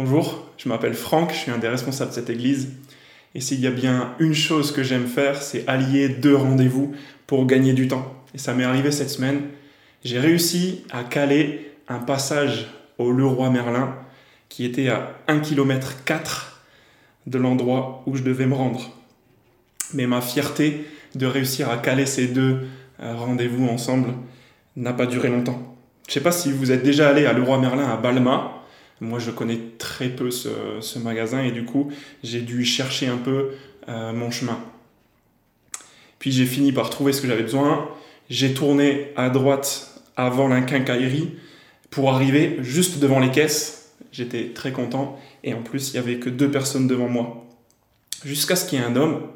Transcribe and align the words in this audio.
Bonjour, 0.00 0.44
je 0.56 0.68
m'appelle 0.68 0.94
Franck, 0.94 1.32
je 1.32 1.38
suis 1.38 1.50
un 1.50 1.58
des 1.58 1.66
responsables 1.66 2.10
de 2.10 2.14
cette 2.14 2.30
église. 2.30 2.68
Et 3.34 3.40
s'il 3.40 3.58
y 3.58 3.66
a 3.66 3.72
bien 3.72 4.14
une 4.20 4.32
chose 4.32 4.70
que 4.70 4.84
j'aime 4.84 5.08
faire, 5.08 5.42
c'est 5.42 5.66
allier 5.66 6.08
deux 6.08 6.36
rendez-vous 6.36 6.94
pour 7.26 7.46
gagner 7.46 7.72
du 7.72 7.88
temps. 7.88 8.14
Et 8.32 8.38
ça 8.38 8.54
m'est 8.54 8.62
arrivé 8.62 8.92
cette 8.92 9.10
semaine. 9.10 9.40
J'ai 10.04 10.20
réussi 10.20 10.84
à 10.90 11.02
caler 11.02 11.72
un 11.88 11.98
passage 11.98 12.68
au 12.98 13.10
Leroy 13.10 13.50
Merlin 13.50 13.92
qui 14.48 14.64
était 14.64 14.86
à 14.86 15.16
1 15.26 15.40
km 15.40 16.04
4 16.04 16.62
de 17.26 17.38
l'endroit 17.38 18.04
où 18.06 18.14
je 18.14 18.22
devais 18.22 18.46
me 18.46 18.54
rendre. 18.54 18.92
Mais 19.94 20.06
ma 20.06 20.20
fierté 20.20 20.86
de 21.16 21.26
réussir 21.26 21.70
à 21.70 21.76
caler 21.76 22.06
ces 22.06 22.28
deux 22.28 22.68
euh, 23.00 23.16
rendez-vous 23.16 23.66
ensemble 23.66 24.10
n'a 24.76 24.92
pas 24.92 25.06
duré 25.06 25.28
longtemps. 25.28 25.76
Je 26.06 26.12
ne 26.12 26.14
sais 26.14 26.20
pas 26.20 26.30
si 26.30 26.52
vous 26.52 26.70
êtes 26.70 26.84
déjà 26.84 27.08
allé 27.08 27.26
à 27.26 27.32
Leroy 27.32 27.58
Merlin 27.58 27.90
à 27.90 27.96
Balma. 27.96 28.57
Moi, 29.00 29.18
je 29.18 29.30
connais 29.30 29.60
très 29.78 30.08
peu 30.08 30.30
ce, 30.30 30.98
magasin 30.98 31.42
et 31.42 31.52
du 31.52 31.64
coup, 31.64 31.90
j'ai 32.22 32.40
dû 32.40 32.64
chercher 32.64 33.06
un 33.06 33.16
peu 33.16 33.50
euh, 33.88 34.12
mon 34.12 34.30
chemin. 34.30 34.58
Puis 36.18 36.32
j'ai 36.32 36.46
fini 36.46 36.72
par 36.72 36.90
trouver 36.90 37.12
ce 37.12 37.20
que 37.20 37.28
j'avais 37.28 37.42
besoin. 37.42 37.88
J'ai 38.28 38.54
tourné 38.54 39.12
à 39.16 39.30
droite 39.30 40.02
avant 40.16 40.48
la 40.48 40.60
quincaillerie 40.62 41.30
pour 41.90 42.12
arriver 42.12 42.56
juste 42.60 42.98
devant 42.98 43.20
les 43.20 43.30
caisses. 43.30 43.92
J'étais 44.10 44.50
très 44.54 44.72
content 44.72 45.18
et 45.44 45.54
en 45.54 45.62
plus, 45.62 45.90
il 45.90 45.92
n'y 45.92 45.98
avait 45.98 46.18
que 46.18 46.28
deux 46.28 46.50
personnes 46.50 46.88
devant 46.88 47.08
moi. 47.08 47.46
Jusqu'à 48.24 48.56
ce 48.56 48.68
qu'il 48.68 48.80
y 48.80 48.82
ait 48.82 48.84
un 48.84 48.96
homme 48.96 49.28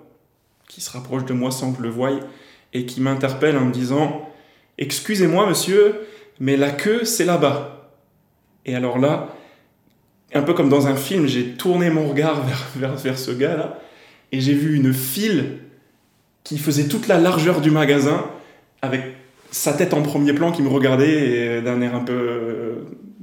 qui 0.69 0.81
se 0.81 0.91
rapproche 0.91 1.25
de 1.25 1.35
moi 1.35 1.53
sans 1.53 1.73
que 1.73 1.79
je 1.79 1.83
le 1.83 1.91
voie 1.91 2.11
et 2.73 2.85
qui 2.85 3.01
m'interpelle 3.01 3.57
en 3.57 3.67
me 3.67 3.73
disant 3.73 4.29
Excusez-moi, 4.79 5.47
monsieur, 5.47 6.01
mais 6.41 6.57
la 6.57 6.71
queue, 6.71 7.05
c'est 7.05 7.25
là-bas. 7.25 7.91
Et 8.65 8.75
alors 8.75 8.99
là, 8.99 9.35
un 10.35 10.43
peu 10.43 10.55
comme 10.55 10.69
dans 10.69 10.87
un 10.87 10.97
film, 10.97 11.27
j'ai 11.27 11.45
tourné 11.51 11.91
mon 11.91 12.09
regard 12.09 12.43
vers, 12.77 12.97
vers, 12.97 13.19
ce 13.19 13.31
gars-là 13.31 13.79
et 14.33 14.41
j'ai 14.41 14.55
vu 14.55 14.77
une 14.77 14.93
file 14.93 15.59
qui 16.45 16.59
faisait 16.59 16.89
toute 16.89 17.07
la 17.07 17.19
largeur 17.19 17.61
du 17.61 17.71
magasin 17.71 18.25
avec 18.81 19.03
sa 19.51 19.75
tête 19.75 19.95
en 19.95 20.03
premier 20.03 20.33
plan 20.33 20.51
qui 20.51 20.63
me 20.63 20.69
regardait 20.69 21.61
d'un 21.61 21.81
air 21.83 21.95
un 21.95 22.01
peu 22.01 22.13
euh, 22.13 22.75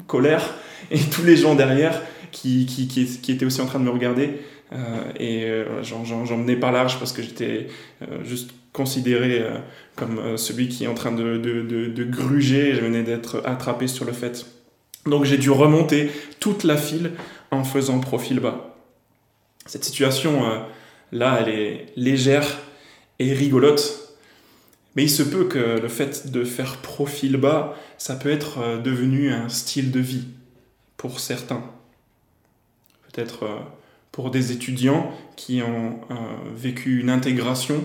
colère 0.08 0.56
et 0.92 1.00
tous 1.00 1.24
les 1.24 1.36
gens 1.36 1.56
derrière 1.56 2.02
qui, 2.32 2.66
qui, 2.66 2.88
qui, 2.88 3.32
étaient 3.32 3.46
aussi 3.46 3.60
en 3.60 3.66
train 3.66 3.80
de 3.80 3.86
me 3.86 3.90
regarder. 3.90 4.42
Euh, 4.72 4.78
et 5.20 5.46
euh, 5.46 5.82
j'en 5.84 6.38
menais 6.38 6.56
pas 6.56 6.72
large 6.72 7.00
parce 7.00 7.12
que 7.12 7.23
j'étais 7.23 7.68
juste 8.23 8.52
considéré 8.72 9.44
comme 9.96 10.38
celui 10.38 10.68
qui 10.70 10.84
est 10.84 10.88
en 10.88 10.94
train 10.94 11.12
de, 11.12 11.38
de, 11.38 11.64
de, 11.64 11.88
de 11.88 12.04
gruger. 12.04 12.76
Je 12.76 12.82
venais 12.82 13.02
d'être 13.02 13.42
attrapé 13.46 13.88
sur 13.88 14.06
le 14.06 14.14
fait 14.14 14.46
donc 15.05 15.25
j'ai 15.25 15.38
dû 15.38 15.50
remonter 15.50 16.11
toute 16.39 16.64
la 16.64 16.78
file 16.78 17.14
en 17.52 17.64
faisant 17.64 18.00
profil 18.00 18.39
bas. 18.39 18.75
Cette 19.66 19.83
situation 19.83 20.50
euh, 20.50 20.59
là, 21.11 21.39
elle 21.42 21.50
est 21.50 21.86
légère 21.95 22.59
et 23.20 23.33
rigolote, 23.33 24.16
mais 24.95 25.03
il 25.03 25.09
se 25.09 25.23
peut 25.23 25.45
que 25.45 25.80
le 25.80 25.88
fait 25.88 26.31
de 26.31 26.44
faire 26.44 26.77
profil 26.77 27.38
bas, 27.38 27.75
ça 27.97 28.16
peut 28.16 28.31
être 28.31 28.59
euh, 28.59 28.77
devenu 28.77 29.31
un 29.31 29.50
style 29.50 29.92
de 29.92 30.00
vie 30.00 30.25
pour 30.97 31.20
certains. 31.20 31.64
Peut-être 33.11 33.44
euh, 33.44 33.59
pour 34.11 34.31
des 34.31 34.52
étudiants 34.52 35.11
qui 35.36 35.61
ont 35.61 36.02
vécu 36.53 37.00
une 37.00 37.09
intégration 37.09 37.81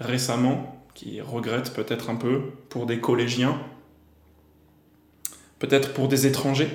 récemment, 0.00 0.82
qui 0.94 1.20
regrettent 1.20 1.72
peut-être 1.74 2.10
un 2.10 2.16
peu, 2.16 2.40
pour 2.68 2.86
des 2.86 2.98
collégiens 2.98 3.60
peut-être 5.58 5.92
pour 5.92 6.08
des 6.08 6.26
étrangers 6.26 6.70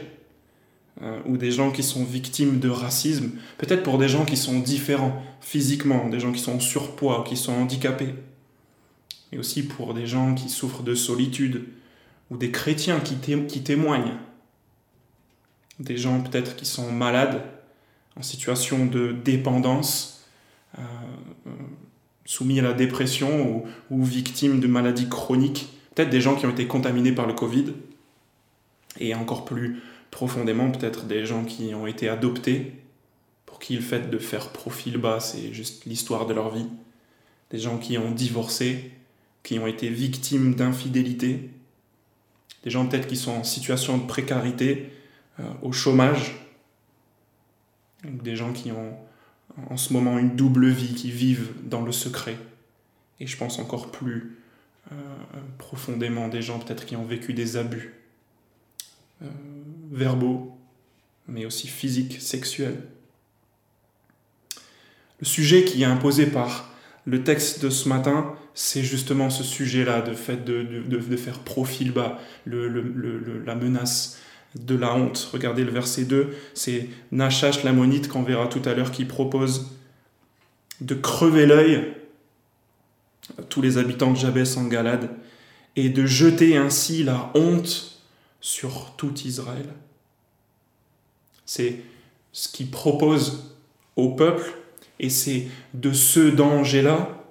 euh, 1.01 1.19
ou 1.25 1.37
des 1.37 1.51
gens 1.51 1.71
qui 1.71 1.83
sont 1.83 2.03
victimes 2.03 2.59
de 2.59 2.69
racisme, 2.69 3.31
peut-être 3.57 3.83
pour 3.83 3.97
des 3.97 4.07
gens 4.07 4.25
qui 4.25 4.37
sont 4.37 4.59
différents 4.59 5.23
physiquement, 5.41 6.09
des 6.09 6.19
gens 6.19 6.31
qui 6.31 6.39
sont 6.39 6.53
en 6.53 6.59
surpoids, 6.59 7.23
qui 7.27 7.35
sont 7.35 7.53
handicapés, 7.53 8.13
et 9.31 9.39
aussi 9.39 9.63
pour 9.63 9.93
des 9.93 10.05
gens 10.05 10.35
qui 10.35 10.49
souffrent 10.49 10.83
de 10.83 10.95
solitude 10.95 11.65
ou 12.29 12.37
des 12.37 12.51
chrétiens 12.51 12.99
qui, 12.99 13.15
témoignent, 13.63 14.17
des 15.79 15.97
gens 15.97 16.21
peut-être 16.21 16.55
qui 16.55 16.65
sont 16.65 16.91
malades, 16.91 17.43
en 18.15 18.21
situation 18.21 18.85
de 18.85 19.11
dépendance, 19.11 20.25
euh, 20.77 20.81
soumis 22.25 22.59
à 22.59 22.63
la 22.63 22.73
dépression 22.73 23.49
ou, 23.49 23.65
ou 23.89 24.03
victimes 24.03 24.59
de 24.59 24.67
maladies 24.67 25.09
chroniques, 25.09 25.69
peut-être 25.93 26.11
des 26.11 26.21
gens 26.21 26.35
qui 26.35 26.45
ont 26.45 26.51
été 26.51 26.67
contaminés 26.67 27.11
par 27.11 27.25
le 27.25 27.33
Covid, 27.33 27.73
et 28.99 29.15
encore 29.15 29.45
plus 29.45 29.81
profondément 30.11 30.69
peut-être 30.71 31.05
des 31.05 31.25
gens 31.25 31.43
qui 31.43 31.73
ont 31.73 31.87
été 31.87 32.07
adoptés, 32.07 32.73
pour 33.45 33.59
qui 33.59 33.75
le 33.75 33.81
fait 33.81 34.09
de 34.09 34.17
faire 34.19 34.49
profil 34.49 34.97
bas, 34.97 35.19
c'est 35.19 35.53
juste 35.53 35.85
l'histoire 35.85 36.27
de 36.27 36.33
leur 36.33 36.53
vie, 36.53 36.67
des 37.49 37.59
gens 37.59 37.77
qui 37.77 37.97
ont 37.97 38.11
divorcé, 38.11 38.91
qui 39.41 39.59
ont 39.59 39.67
été 39.67 39.89
victimes 39.89 40.55
d'infidélité, 40.55 41.49
des 42.63 42.69
gens 42.69 42.87
peut-être 42.87 43.07
qui 43.07 43.17
sont 43.17 43.31
en 43.31 43.43
situation 43.43 43.97
de 43.97 44.05
précarité, 44.05 44.91
euh, 45.39 45.43
au 45.61 45.71
chômage, 45.71 46.35
des 48.03 48.35
gens 48.35 48.53
qui 48.53 48.71
ont 48.71 48.95
en 49.69 49.77
ce 49.77 49.93
moment 49.93 50.19
une 50.19 50.35
double 50.35 50.67
vie, 50.67 50.93
qui 50.93 51.11
vivent 51.11 51.53
dans 51.63 51.81
le 51.81 51.91
secret. 51.91 52.37
Et 53.19 53.27
je 53.27 53.37
pense 53.37 53.59
encore 53.59 53.91
plus 53.91 54.37
euh, 54.91 54.95
profondément 55.57 56.27
des 56.27 56.41
gens 56.41 56.59
peut-être 56.59 56.85
qui 56.85 56.95
ont 56.95 57.05
vécu 57.05 57.33
des 57.33 57.57
abus 57.57 57.93
euh, 59.23 59.27
verbaux, 59.91 60.57
mais 61.27 61.45
aussi 61.45 61.67
physiques, 61.67 62.21
sexuels. 62.21 62.81
Le 65.19 65.25
sujet 65.25 65.63
qui 65.63 65.83
est 65.83 65.85
imposé 65.85 66.25
par 66.25 66.69
le 67.05 67.23
texte 67.23 67.63
de 67.63 67.69
ce 67.69 67.87
matin, 67.89 68.35
c'est 68.53 68.83
justement 68.83 69.29
ce 69.29 69.43
sujet-là, 69.43 70.01
de 70.01 70.13
fait 70.13 70.43
de, 70.43 70.63
de, 70.63 71.17
faire 71.17 71.39
profil 71.39 71.91
bas, 71.91 72.19
le, 72.45 73.43
la 73.45 73.55
menace 73.55 74.19
de 74.55 74.75
la 74.75 74.95
honte. 74.95 75.29
Regardez 75.31 75.63
le 75.63 75.71
verset 75.71 76.05
2, 76.05 76.35
c'est 76.53 76.89
Nachash 77.11 77.63
l'ammonite 77.63 78.07
qu'on 78.07 78.23
verra 78.23 78.47
tout 78.47 78.61
à 78.65 78.73
l'heure 78.73 78.91
qui 78.91 79.05
propose 79.05 79.71
de 80.81 80.95
crever 80.95 81.45
l'œil 81.45 81.93
à 83.37 83.43
tous 83.43 83.61
les 83.61 83.77
habitants 83.77 84.11
de 84.11 84.17
Jabès 84.17 84.57
en 84.57 84.65
Galade 84.65 85.09
et 85.75 85.89
de 85.89 86.05
jeter 86.05 86.57
ainsi 86.57 87.03
la 87.03 87.31
honte 87.35 87.92
sur 88.43 88.91
tout 88.97 89.17
Israël. 89.21 89.65
C'est 91.45 91.79
ce 92.33 92.49
qu'il 92.49 92.69
propose 92.69 93.55
au 93.95 94.09
peuple 94.09 94.43
et 94.99 95.09
c'est 95.09 95.47
de 95.73 95.93
ce 95.93 96.19
danger-là 96.19 97.23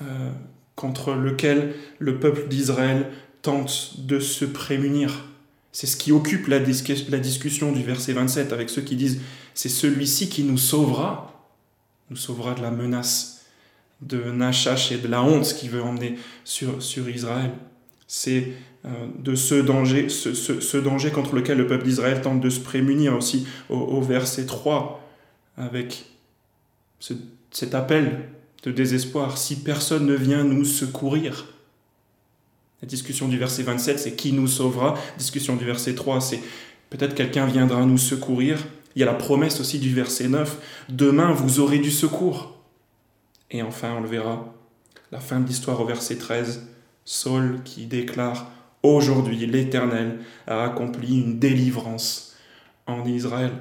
euh, 0.00 0.30
contre 0.76 1.12
lequel 1.12 1.74
le 1.98 2.18
peuple 2.18 2.48
d'Israël 2.48 3.12
tente 3.42 3.94
de 3.98 4.18
se 4.18 4.46
prémunir. 4.46 5.26
C'est 5.72 5.86
ce 5.86 5.98
qui 5.98 6.10
occupe 6.10 6.48
la, 6.48 6.58
la, 6.58 7.18
discussion 7.18 7.70
du 7.72 7.82
verset 7.82 8.14
27 8.14 8.54
avec 8.54 8.70
ceux 8.70 8.82
qui 8.82 8.96
disent 8.96 9.20
c'est 9.52 9.68
celui-ci 9.68 10.30
qui 10.30 10.44
nous 10.44 10.58
sauvera, 10.58 11.50
nous 12.08 12.16
sauvera 12.16 12.54
de 12.54 12.62
la 12.62 12.70
menace 12.70 13.44
de 14.00 14.30
Nachash 14.30 14.90
et 14.90 14.98
de 14.98 15.08
la 15.08 15.22
honte 15.22 15.52
qu'il 15.54 15.68
veut 15.68 15.82
emmener 15.82 16.18
sur, 16.44 16.82
sur 16.82 17.10
Israël. 17.10 17.50
C'est 18.14 18.48
euh, 18.84 18.90
de 19.18 19.34
ce 19.34 19.54
danger, 19.54 20.10
ce, 20.10 20.76
danger 20.76 21.10
contre 21.10 21.34
lequel 21.34 21.56
le 21.56 21.66
peuple 21.66 21.84
d'Israël 21.84 22.20
tente 22.20 22.42
de 22.42 22.50
se 22.50 22.60
prémunir 22.60 23.16
aussi 23.16 23.46
au, 23.70 24.02
verset 24.02 24.44
3, 24.44 25.02
avec 25.56 26.04
cet 27.00 27.74
appel 27.74 28.28
de 28.64 28.70
désespoir, 28.70 29.38
si 29.38 29.56
personne 29.56 30.04
ne 30.04 30.12
vient 30.12 30.44
nous 30.44 30.66
secourir. 30.66 31.46
La 32.82 32.86
discussion 32.86 33.28
du 33.28 33.38
verset 33.38 33.62
27, 33.62 33.98
c'est 33.98 34.12
qui 34.12 34.34
nous 34.34 34.46
sauvera? 34.46 34.92
La 34.92 35.16
discussion 35.16 35.56
du 35.56 35.64
verset 35.64 35.94
3, 35.94 36.20
c'est 36.20 36.40
peut-être 36.90 37.14
quelqu'un 37.14 37.46
viendra 37.46 37.86
nous 37.86 37.96
secourir. 37.96 38.58
Il 38.94 39.00
y 39.00 39.02
a 39.04 39.06
la 39.06 39.14
promesse 39.14 39.58
aussi 39.58 39.78
du 39.78 39.94
verset 39.94 40.28
9, 40.28 40.84
demain 40.90 41.32
vous 41.32 41.60
aurez 41.60 41.78
du 41.78 41.90
secours. 41.90 42.58
Et 43.50 43.62
enfin, 43.62 43.94
on 43.96 44.02
le 44.02 44.08
verra, 44.08 44.52
la 45.10 45.20
fin 45.20 45.40
de 45.40 45.46
l'histoire 45.46 45.80
au 45.80 45.86
verset 45.86 46.16
13, 46.16 46.71
Saul 47.04 47.62
qui 47.64 47.86
déclare 47.86 48.50
Aujourd'hui, 48.82 49.46
l'Éternel 49.46 50.18
a 50.46 50.64
accompli 50.64 51.20
une 51.20 51.38
délivrance 51.38 52.36
en 52.86 53.04
Israël. 53.04 53.52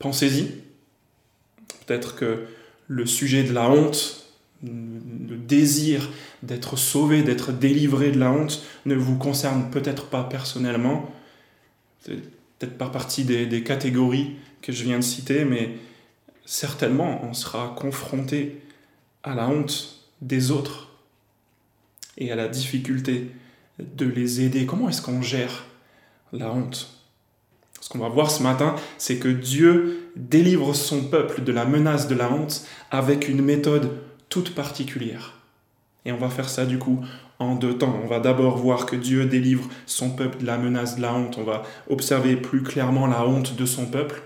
Pensez-y. 0.00 0.62
Peut-être 1.86 2.16
que 2.16 2.46
le 2.88 3.06
sujet 3.06 3.44
de 3.44 3.52
la 3.52 3.70
honte, 3.70 4.26
le 4.64 5.36
désir 5.36 6.10
d'être 6.42 6.76
sauvé, 6.76 7.22
d'être 7.22 7.52
délivré 7.52 8.10
de 8.10 8.18
la 8.18 8.32
honte, 8.32 8.64
ne 8.84 8.96
vous 8.96 9.16
concerne 9.16 9.70
peut-être 9.70 10.06
pas 10.06 10.24
personnellement, 10.24 11.08
peut-être 12.04 12.78
pas 12.78 12.88
partie 12.88 13.22
des, 13.24 13.46
des, 13.46 13.62
catégories 13.62 14.36
que 14.60 14.72
je 14.72 14.82
viens 14.82 14.98
de 14.98 15.04
citer, 15.04 15.44
mais 15.44 15.76
certainement 16.44 17.24
on 17.24 17.32
sera 17.32 17.74
confronté 17.76 18.60
à 19.22 19.36
la 19.36 19.48
honte 19.48 20.01
des 20.22 20.50
autres 20.50 20.88
et 22.16 22.32
à 22.32 22.36
la 22.36 22.48
difficulté 22.48 23.30
de 23.78 24.06
les 24.06 24.40
aider. 24.40 24.64
Comment 24.64 24.88
est-ce 24.88 25.02
qu'on 25.02 25.20
gère 25.20 25.66
la 26.32 26.50
honte? 26.50 26.98
Ce 27.80 27.88
qu'on 27.88 27.98
va 27.98 28.08
voir 28.08 28.30
ce 28.30 28.42
matin, 28.42 28.76
c'est 28.96 29.18
que 29.18 29.28
Dieu 29.28 30.10
délivre 30.16 30.74
son 30.74 31.04
peuple 31.04 31.42
de 31.42 31.52
la 31.52 31.64
menace 31.64 32.06
de 32.06 32.14
la 32.14 32.32
honte 32.32 32.64
avec 32.90 33.28
une 33.28 33.42
méthode 33.42 33.90
toute 34.28 34.54
particulière. 34.54 35.34
Et 36.04 36.12
on 36.12 36.16
va 36.16 36.30
faire 36.30 36.48
ça 36.48 36.64
du 36.64 36.78
coup 36.78 37.04
en 37.38 37.56
deux 37.56 37.76
temps. 37.76 38.00
On 38.02 38.06
va 38.06 38.20
d'abord 38.20 38.56
voir 38.56 38.86
que 38.86 38.96
Dieu 38.96 39.26
délivre 39.26 39.68
son 39.86 40.10
peuple 40.10 40.38
de 40.38 40.46
la 40.46 40.58
menace 40.58 40.96
de 40.96 41.02
la 41.02 41.12
honte. 41.14 41.38
On 41.38 41.44
va 41.44 41.64
observer 41.88 42.36
plus 42.36 42.62
clairement 42.62 43.06
la 43.06 43.26
honte 43.26 43.56
de 43.56 43.66
son 43.66 43.86
peuple. 43.86 44.22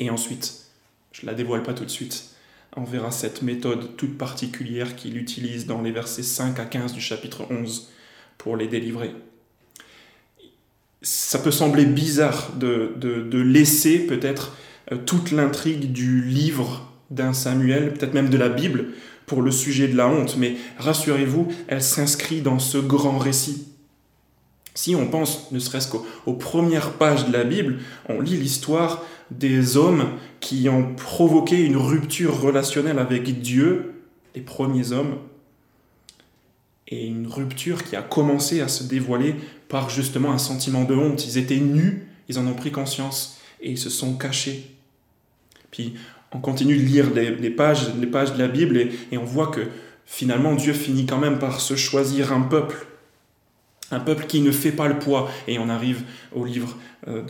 Et 0.00 0.10
ensuite, 0.10 0.66
je 1.12 1.22
ne 1.22 1.26
la 1.26 1.34
dévoile 1.34 1.62
pas 1.62 1.74
tout 1.74 1.84
de 1.84 1.90
suite, 1.90 2.29
on 2.76 2.84
verra 2.84 3.10
cette 3.10 3.42
méthode 3.42 3.96
toute 3.96 4.16
particulière 4.16 4.96
qu'il 4.96 5.16
utilise 5.16 5.66
dans 5.66 5.82
les 5.82 5.90
versets 5.90 6.22
5 6.22 6.58
à 6.58 6.64
15 6.64 6.92
du 6.92 7.00
chapitre 7.00 7.44
11 7.50 7.90
pour 8.38 8.56
les 8.56 8.68
délivrer. 8.68 9.12
Ça 11.02 11.38
peut 11.38 11.50
sembler 11.50 11.86
bizarre 11.86 12.52
de, 12.56 12.94
de, 12.96 13.40
laisser 13.40 14.00
peut-être 14.00 14.56
euh, 14.92 14.96
toute 14.96 15.30
l'intrigue 15.30 15.92
du 15.92 16.22
livre 16.22 16.92
d'un 17.10 17.32
Samuel, 17.32 17.94
peut-être 17.94 18.14
même 18.14 18.28
de 18.28 18.36
la 18.36 18.50
Bible, 18.50 18.92
pour 19.26 19.42
le 19.42 19.50
sujet 19.50 19.88
de 19.88 19.96
la 19.96 20.08
honte, 20.08 20.36
mais 20.36 20.56
rassurez-vous, 20.78 21.48
elle 21.68 21.82
s'inscrit 21.82 22.42
dans 22.42 22.58
ce 22.58 22.78
grand 22.78 23.16
récit. 23.16 23.69
Si 24.74 24.94
on 24.94 25.08
pense 25.08 25.50
ne 25.52 25.58
serait-ce 25.58 25.88
qu'aux 25.88 26.32
premières 26.34 26.92
pages 26.92 27.26
de 27.26 27.32
la 27.32 27.44
Bible, 27.44 27.78
on 28.08 28.20
lit 28.20 28.36
l'histoire 28.36 29.02
des 29.30 29.76
hommes 29.76 30.12
qui 30.40 30.68
ont 30.68 30.94
provoqué 30.94 31.64
une 31.64 31.76
rupture 31.76 32.40
relationnelle 32.40 32.98
avec 32.98 33.40
Dieu, 33.40 33.94
les 34.34 34.40
premiers 34.40 34.92
hommes, 34.92 35.16
et 36.88 37.06
une 37.06 37.26
rupture 37.26 37.84
qui 37.84 37.96
a 37.96 38.02
commencé 38.02 38.60
à 38.60 38.68
se 38.68 38.84
dévoiler 38.84 39.36
par 39.68 39.90
justement 39.90 40.32
un 40.32 40.38
sentiment 40.38 40.84
de 40.84 40.94
honte. 40.94 41.24
Ils 41.24 41.38
étaient 41.38 41.60
nus, 41.60 42.08
ils 42.28 42.38
en 42.38 42.46
ont 42.46 42.54
pris 42.54 42.72
conscience 42.72 43.38
et 43.60 43.70
ils 43.70 43.78
se 43.78 43.90
sont 43.90 44.16
cachés. 44.16 44.74
Puis 45.70 45.94
on 46.32 46.40
continue 46.40 46.76
de 46.76 46.82
lire 46.82 47.06
les, 47.14 47.50
pages, 47.50 47.92
pages 48.10 48.32
de 48.34 48.38
la 48.38 48.48
Bible 48.48 48.76
et, 48.76 49.18
on 49.18 49.24
voit 49.24 49.48
que 49.48 49.60
finalement 50.04 50.54
Dieu 50.54 50.72
finit 50.72 51.06
quand 51.06 51.18
même 51.18 51.38
par 51.38 51.60
se 51.60 51.76
choisir 51.76 52.32
un 52.32 52.42
peuple. 52.42 52.86
Un 53.90 54.00
peuple 54.00 54.26
qui 54.26 54.40
ne 54.40 54.52
fait 54.52 54.72
pas 54.72 54.88
le 54.88 54.98
poids. 54.98 55.30
Et 55.48 55.58
on 55.58 55.68
arrive 55.68 56.02
au 56.32 56.44
livre 56.44 56.76
euh, 57.08 57.22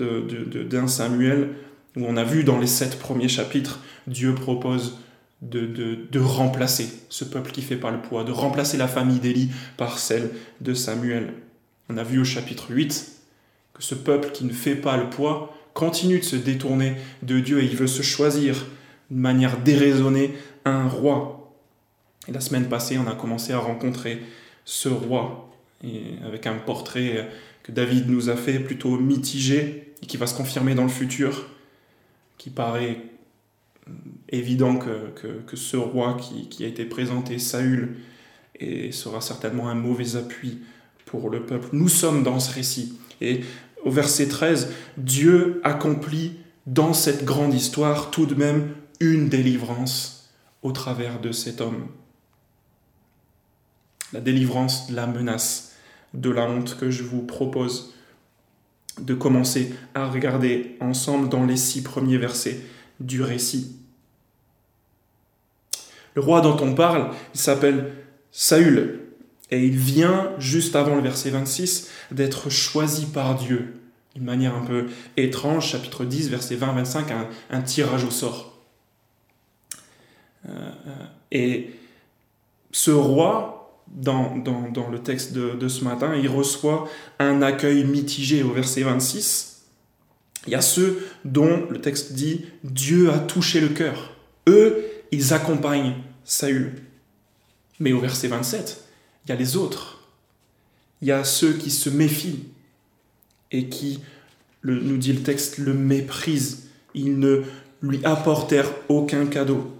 d'un 0.64 0.86
Samuel 0.86 1.50
où 1.96 2.04
on 2.06 2.16
a 2.16 2.24
vu 2.24 2.44
dans 2.44 2.58
les 2.58 2.66
sept 2.66 2.98
premiers 2.98 3.28
chapitres, 3.28 3.80
Dieu 4.06 4.34
propose 4.34 4.98
de, 5.42 5.66
de, 5.66 6.20
remplacer 6.20 6.88
ce 7.08 7.24
peuple 7.24 7.50
qui 7.50 7.62
fait 7.62 7.76
pas 7.76 7.90
le 7.90 8.00
poids, 8.00 8.24
de 8.24 8.32
remplacer 8.32 8.76
la 8.76 8.88
famille 8.88 9.20
d'Élie 9.20 9.50
par 9.76 9.98
celle 9.98 10.30
de 10.60 10.74
Samuel. 10.74 11.32
On 11.88 11.96
a 11.96 12.04
vu 12.04 12.20
au 12.20 12.24
chapitre 12.24 12.70
8 12.70 13.10
que 13.74 13.82
ce 13.82 13.94
peuple 13.94 14.30
qui 14.32 14.44
ne 14.44 14.52
fait 14.52 14.76
pas 14.76 14.96
le 14.96 15.08
poids 15.08 15.56
continue 15.72 16.18
de 16.18 16.24
se 16.24 16.36
détourner 16.36 16.96
de 17.22 17.40
Dieu 17.40 17.62
et 17.62 17.64
il 17.64 17.76
veut 17.76 17.86
se 17.86 18.02
choisir 18.02 18.66
de 19.10 19.18
manière 19.18 19.58
déraisonnée 19.58 20.34
un 20.64 20.86
roi. 20.86 21.52
Et 22.28 22.32
la 22.32 22.40
semaine 22.40 22.68
passée, 22.68 22.98
on 22.98 23.10
a 23.10 23.14
commencé 23.14 23.52
à 23.52 23.58
rencontrer 23.58 24.22
ce 24.64 24.88
roi 24.88 25.49
avec 26.24 26.46
un 26.46 26.54
portrait 26.54 27.28
que 27.62 27.72
David 27.72 28.08
nous 28.08 28.28
a 28.28 28.36
fait 28.36 28.58
plutôt 28.58 28.98
mitigé 28.98 29.94
et 30.02 30.06
qui 30.06 30.16
va 30.16 30.26
se 30.26 30.34
confirmer 30.34 30.74
dans 30.74 30.82
le 30.82 30.90
futur 30.90 31.46
qui 32.38 32.50
paraît 32.50 33.02
évident 34.30 34.76
que, 34.76 35.10
que, 35.46 35.56
ce 35.56 35.76
roi 35.76 36.16
qui, 36.20 36.48
qui, 36.48 36.64
a 36.64 36.68
été 36.68 36.84
présenté, 36.84 37.38
Saül, 37.38 37.96
et 38.58 38.92
sera 38.92 39.20
certainement 39.20 39.68
un 39.68 39.74
mauvais 39.74 40.16
appui 40.16 40.58
pour 41.06 41.30
le 41.30 41.44
peuple. 41.44 41.68
Nous 41.72 41.88
sommes 41.88 42.22
dans 42.22 42.40
ce 42.40 42.54
récit. 42.54 42.98
Et 43.20 43.40
au 43.84 43.90
verset 43.90 44.28
13, 44.28 44.72
Dieu 44.96 45.60
accomplit 45.64 46.36
dans 46.66 46.92
cette 46.92 47.24
grande 47.24 47.54
histoire 47.54 48.10
tout 48.10 48.26
de 48.26 48.34
même 48.34 48.74
une 49.00 49.28
délivrance 49.28 50.30
au 50.62 50.72
travers 50.72 51.20
de 51.20 51.32
cet 51.32 51.60
homme. 51.60 51.88
La 54.12 54.20
délivrance 54.20 54.90
de 54.90 54.96
la 54.96 55.06
menace, 55.06 55.69
de 56.14 56.30
la 56.30 56.48
honte 56.48 56.76
que 56.78 56.90
je 56.90 57.02
vous 57.02 57.22
propose 57.22 57.94
de 59.00 59.14
commencer 59.14 59.74
à 59.94 60.08
regarder 60.08 60.76
ensemble 60.80 61.28
dans 61.28 61.44
les 61.44 61.56
six 61.56 61.82
premiers 61.82 62.18
versets 62.18 62.60
du 62.98 63.22
récit. 63.22 63.76
Le 66.14 66.22
roi 66.22 66.40
dont 66.40 66.56
on 66.60 66.74
parle, 66.74 67.12
il 67.34 67.40
s'appelle 67.40 67.92
Saül, 68.32 69.00
et 69.50 69.64
il 69.64 69.76
vient, 69.76 70.32
juste 70.38 70.76
avant 70.76 70.96
le 70.96 71.02
verset 71.02 71.30
26, 71.30 71.90
d'être 72.10 72.50
choisi 72.50 73.06
par 73.06 73.34
Dieu, 73.34 73.80
d'une 74.14 74.24
manière 74.24 74.54
un 74.54 74.64
peu 74.64 74.86
étrange, 75.16 75.68
chapitre 75.68 76.04
10, 76.04 76.30
verset 76.30 76.56
20-25, 76.56 77.04
un, 77.50 77.62
tirage 77.62 78.04
au 78.04 78.10
sort. 78.10 78.58
Euh, 80.48 80.70
euh, 80.86 81.06
et 81.32 81.70
ce 82.70 82.90
roi, 82.90 83.59
dans, 83.90 84.36
dans, 84.36 84.88
le 84.88 85.00
texte 85.00 85.32
de, 85.32 85.68
ce 85.68 85.84
matin, 85.84 86.14
il 86.14 86.28
reçoit 86.28 86.88
un 87.18 87.42
accueil 87.42 87.84
mitigé 87.84 88.42
au 88.42 88.52
verset 88.52 88.82
26. 88.82 89.62
Il 90.46 90.52
y 90.52 90.56
a 90.56 90.60
ceux 90.60 91.06
dont 91.24 91.66
le 91.68 91.80
texte 91.80 92.12
dit 92.12 92.46
Dieu 92.64 93.10
a 93.10 93.18
touché 93.18 93.60
le 93.60 93.68
cœur. 93.68 94.14
Eux, 94.48 94.84
ils 95.10 95.32
accompagnent 95.34 95.96
Saül. 96.24 96.82
Mais 97.78 97.92
au 97.92 98.00
verset 98.00 98.28
27, 98.28 98.84
il 99.24 99.30
y 99.30 99.32
a 99.32 99.36
les 99.36 99.56
autres. 99.56 99.98
Il 101.02 101.08
y 101.08 101.12
a 101.12 101.24
ceux 101.24 101.54
qui 101.54 101.70
se 101.70 101.90
méfient 101.90 102.44
et 103.50 103.68
qui, 103.68 104.00
le, 104.60 104.80
nous 104.80 104.98
dit 104.98 105.12
le 105.12 105.22
texte, 105.22 105.58
le 105.58 105.74
méprisent. 105.74 106.68
Ils 106.94 107.18
ne 107.18 107.42
lui 107.82 108.00
apportèrent 108.04 108.70
aucun 108.88 109.26
cadeau. 109.26 109.76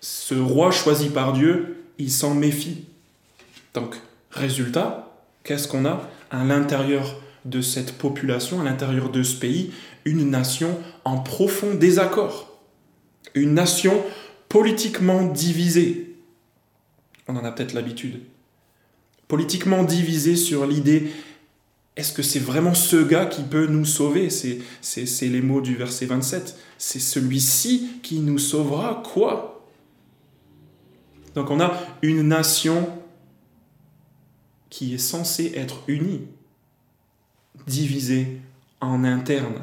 Ce 0.00 0.34
roi 0.34 0.70
choisi 0.70 1.08
par 1.08 1.32
Dieu, 1.32 1.83
il 1.98 2.10
s'en 2.10 2.34
méfie. 2.34 2.84
Donc, 3.74 3.96
résultat, 4.30 5.12
qu'est-ce 5.42 5.68
qu'on 5.68 5.84
a 5.84 6.08
à 6.30 6.44
l'intérieur 6.44 7.20
de 7.44 7.60
cette 7.60 7.98
population, 7.98 8.60
à 8.60 8.64
l'intérieur 8.64 9.10
de 9.10 9.22
ce 9.22 9.36
pays, 9.36 9.72
une 10.04 10.30
nation 10.30 10.78
en 11.04 11.18
profond 11.18 11.74
désaccord, 11.74 12.58
une 13.34 13.54
nation 13.54 14.02
politiquement 14.48 15.24
divisée. 15.24 16.16
On 17.28 17.36
en 17.36 17.44
a 17.44 17.52
peut-être 17.52 17.74
l'habitude. 17.74 18.20
Politiquement 19.28 19.82
divisée 19.82 20.36
sur 20.36 20.66
l'idée 20.66 21.10
est-ce 21.96 22.12
que 22.12 22.22
c'est 22.22 22.40
vraiment 22.40 22.74
ce 22.74 22.96
gars 22.96 23.26
qui 23.26 23.42
peut 23.42 23.66
nous 23.66 23.84
sauver? 23.84 24.28
C'est 24.28 25.28
les 25.28 25.40
mots 25.40 25.60
du 25.60 25.76
verset 25.76 26.06
27. 26.06 26.56
C'est 26.76 26.98
celui-ci 26.98 28.00
qui 28.02 28.18
nous 28.18 28.38
sauvera 28.38 29.00
quoi? 29.12 29.53
Donc 31.34 31.50
on 31.50 31.60
a 31.60 31.78
une 32.02 32.22
nation 32.22 32.88
qui 34.70 34.94
est 34.94 34.98
censée 34.98 35.52
être 35.56 35.82
unie, 35.86 36.22
divisée 37.66 38.40
en 38.80 39.04
interne. 39.04 39.60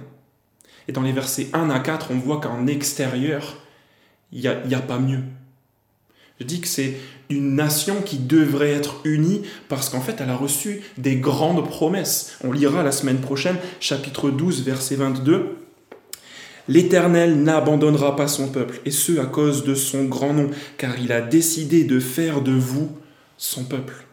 Et 0.88 0.92
dans 0.92 1.01
les 1.01 1.12
versets 1.12 1.50
1 1.54 1.70
à 1.70 1.80
4, 1.80 2.12
on 2.12 2.18
voit 2.18 2.40
qu'en 2.40 2.68
extérieur, 2.68 3.58
il 4.32 4.40
n'y 4.40 4.48
a, 4.48 4.78
a 4.78 4.82
pas 4.82 5.00
mieux. 5.00 5.24
Je 6.40 6.46
dis 6.46 6.60
que 6.60 6.68
c'est 6.68 6.96
une 7.30 7.56
nation 7.56 8.01
qui 8.01 8.18
devrait 8.18 8.72
être 8.72 8.96
unie 9.04 9.44
parce 9.70 9.90
qu'en 9.90 10.01
fait, 10.01 10.20
elle 10.20 10.30
a 10.30 10.36
reçu 10.36 10.82
des 10.98 11.18
grandes 11.18 11.68
promesses. 11.68 12.38
On 12.44 12.51
lira 12.51 12.82
la 12.82 12.92
semaine 12.92 13.20
prochaine, 13.20 13.58
chapitre 13.80 14.32
12, 14.32 14.63
verset 14.63 14.96
22. 14.96 15.61
L'Éternel 16.68 17.41
n'abandonnera 17.41 18.15
pas 18.15 18.27
son 18.27 18.50
peuple, 18.50 18.80
et 18.86 18.91
ce 18.91 19.20
à 19.20 19.25
cause 19.25 19.63
de 19.63 19.75
son 19.75 20.06
grand 20.06 20.34
nom, 20.34 20.50
car 20.77 21.00
il 21.00 21.12
a 21.12 21.22
décidé 21.22 21.84
de 21.84 22.00
faire 22.00 22.41
de 22.41 22.51
vous 22.51 22.89
son 23.38 23.63
peuple. 23.63 24.06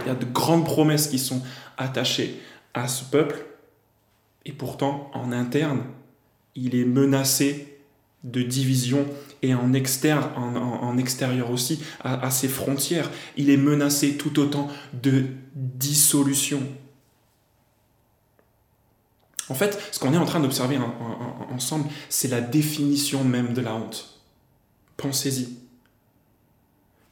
Il 0.00 0.08
y 0.08 0.10
a 0.10 0.14
de 0.14 0.24
grandes 0.24 0.64
promesses 0.64 1.08
qui 1.08 1.18
sont 1.18 1.42
attachées 1.76 2.40
à 2.74 2.88
ce 2.88 3.04
peuple, 3.04 3.44
et 4.44 4.52
pourtant, 4.52 5.10
en 5.14 5.32
interne, 5.32 5.82
il 6.54 6.74
est 6.74 6.84
menacé 6.84 7.78
de 8.24 8.42
division 8.42 9.06
et 9.42 9.54
en, 9.54 9.72
externe, 9.72 10.24
en, 10.36 10.96
extérieur 10.96 11.50
aussi, 11.50 11.80
à 12.00 12.30
ses 12.30 12.48
frontières. 12.48 13.10
Il 13.36 13.50
est 13.50 13.56
menacé 13.56 14.16
tout 14.16 14.38
autant 14.38 14.68
de 14.92 15.24
dissolution. 15.54 16.60
En 19.48 19.54
fait, 19.54 19.78
ce 19.90 19.98
qu'on 19.98 20.14
est 20.14 20.18
en 20.18 20.24
train 20.24 20.40
d'observer 20.40 20.78
ensemble, 21.52 21.88
c'est 22.08 22.28
la 22.28 22.40
définition 22.40 23.24
même 23.24 23.54
de 23.54 23.60
la 23.60 23.74
honte. 23.74 24.20
Pensez-y. 24.96 25.48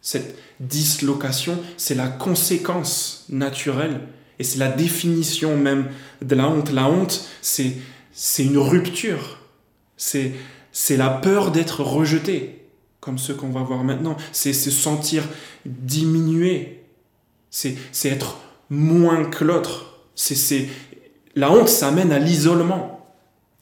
Cette 0.02 0.38
dislocation, 0.60 1.58
c'est 1.76 1.94
la 1.94 2.08
conséquence 2.08 3.26
naturelle 3.28 4.00
et 4.38 4.44
c'est 4.44 4.58
la 4.58 4.70
définition 4.70 5.56
même 5.56 5.90
de 6.22 6.34
la 6.34 6.48
honte. 6.48 6.72
La 6.72 6.88
honte, 6.88 7.28
c'est, 7.42 7.76
une 8.38 8.56
rupture. 8.56 9.38
C'est, 9.98 10.32
la 10.96 11.10
peur 11.10 11.50
d'être 11.50 11.82
rejeté, 11.82 12.64
comme 13.00 13.18
ce 13.18 13.32
qu'on 13.32 13.50
va 13.50 13.62
voir 13.62 13.84
maintenant. 13.84 14.16
C'est 14.32 14.54
se 14.54 14.70
sentir 14.70 15.24
diminué. 15.66 16.84
C'est, 17.50 17.76
être 18.04 18.38
moins 18.70 19.26
que 19.26 19.44
l'autre. 19.44 19.98
C'est 20.14 20.68
la 21.34 21.50
honte, 21.50 21.68
ça 21.68 21.88
amène 21.88 22.12
à 22.12 22.18
l'isolement. 22.18 23.06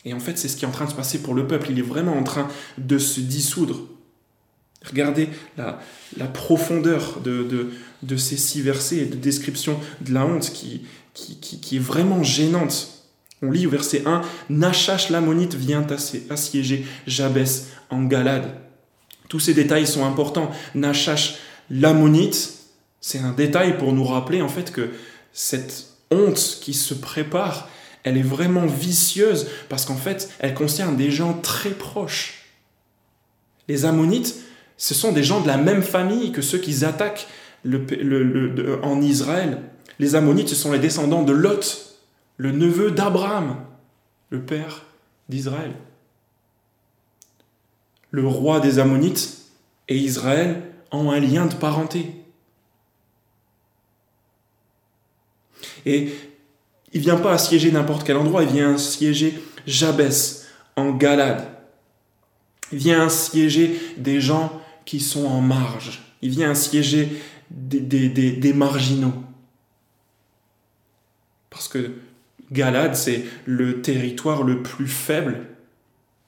Et 0.05 0.15
en 0.15 0.21
fait, 0.21 0.39
c'est 0.39 0.49
ce 0.49 0.57
qui 0.57 0.65
est 0.65 0.69
en 0.69 0.73
train 0.73 0.87
de 0.87 0.91
se 0.91 0.97
passer 0.97 1.19
pour 1.19 1.35
le 1.35 1.47
peuple. 1.47 1.69
Il 1.71 1.79
est 1.79 1.83
vraiment 1.83 2.17
en 2.17 2.23
train 2.23 2.49
de 2.79 2.99
se 2.99 3.21
dissoudre. 3.21 3.81
Regardez 4.85 5.29
la, 5.57 5.81
la 6.17 6.27
profondeur 6.27 7.21
de, 7.23 7.71
de, 8.03 8.17
ces 8.17 8.37
six 8.37 8.63
versets 8.63 8.99
et 8.99 9.07
de 9.07 9.17
description 9.17 9.79
de 10.01 10.15
la 10.15 10.25
honte 10.25 10.51
qui, 10.51 10.87
qui, 11.15 11.37
qui, 11.37 11.77
est 11.77 11.81
vraiment 11.81 12.23
gênante. 12.23 13.05
On 13.43 13.51
lit 13.51 13.67
au 13.67 13.71
verset 13.71 14.03
1, 14.07 14.23
Nachash 14.51 15.11
l'ammonite 15.11 15.55
vient 15.55 15.85
assiéger 16.31 16.87
Jabès 17.07 17.67
en 17.91 18.05
Galade. 18.05 18.55
Tous 19.29 19.41
ces 19.41 19.53
détails 19.53 19.87
sont 19.87 20.05
importants. 20.05 20.51
Nachash 20.75 21.39
l'ammonite, 21.71 22.55
c'est 23.01 23.19
un 23.19 23.33
détail 23.33 23.79
pour 23.79 23.93
nous 23.93 24.05
rappeler 24.05 24.43
en 24.43 24.49
fait 24.49 24.73
que 24.73 24.91
cette 25.33 25.89
honte 26.11 26.59
qui 26.61 26.75
se 26.75 26.95
prépare, 26.95 27.69
elle 28.05 28.17
est 28.17 28.23
vraiment 28.23 28.67
vicieuse 28.67 29.49
parce 29.69 29.85
qu'en 29.85 29.97
fait, 29.97 30.31
elle 30.39 30.55
concerne 30.55 30.97
des 30.97 31.11
gens 31.11 31.35
très 31.35 31.71
proches. 31.71 32.47
Les 33.69 33.85
ammonites, 33.85 34.37
ce 34.77 34.95
sont 34.95 35.13
des 35.13 35.25
gens 35.25 35.41
de 35.41 35.47
la 35.47 35.59
même 35.59 35.83
famille 35.83 36.33
que 36.33 36.43
ceux 36.43 36.59
qui 36.59 36.85
attaquent 36.85 37.27
en 37.65 39.03
Israël. 39.03 39.63
Les 39.99 40.15
ammonites, 40.15 40.49
ce 40.49 40.55
sont 40.55 40.73
les 40.73 40.79
descendants 40.79 41.25
de 41.25 41.33
Lot, 41.33 41.97
le 42.37 42.53
neveu 42.53 42.91
d'Abraham, 42.91 43.57
le 44.31 44.41
père 44.41 44.85
d'Israël. 45.29 45.73
Le 48.11 48.27
roi 48.27 48.61
des 48.61 48.79
ammonites 48.79 49.39
et 49.89 49.97
Israël 49.97 50.63
ont 50.93 51.11
un 51.11 51.21
lien 51.21 51.47
de 51.47 51.55
parenté. 51.55 52.18
Et 55.89 56.13
il 56.93 57.01
vient 57.01 57.17
pas 57.17 57.33
assiéger 57.33 57.73
n'importe 57.73 58.07
quel 58.07 58.19
endroit, 58.19 58.43
il 58.43 58.51
vient 58.51 58.75
assiéger 58.75 59.41
Jabès 59.67 60.47
en 60.77 60.93
Galade. 60.93 61.49
Il 62.73 62.79
vient 62.79 63.07
assiéger 63.07 63.81
des 63.97 64.21
gens 64.21 64.61
qui 64.85 65.01
sont 65.01 65.25
en 65.25 65.41
marge. 65.41 66.03
Il 66.21 66.31
vient 66.31 66.51
assiéger 66.51 67.09
des, 67.51 68.53
marginaux. 68.53 69.15
Parce 71.49 71.69
que 71.69 71.93
Galade, 72.53 72.95
c'est 72.95 73.25
le 73.47 73.81
territoire 73.81 74.43
le 74.43 74.63
plus 74.63 74.89
faible, 74.89 75.47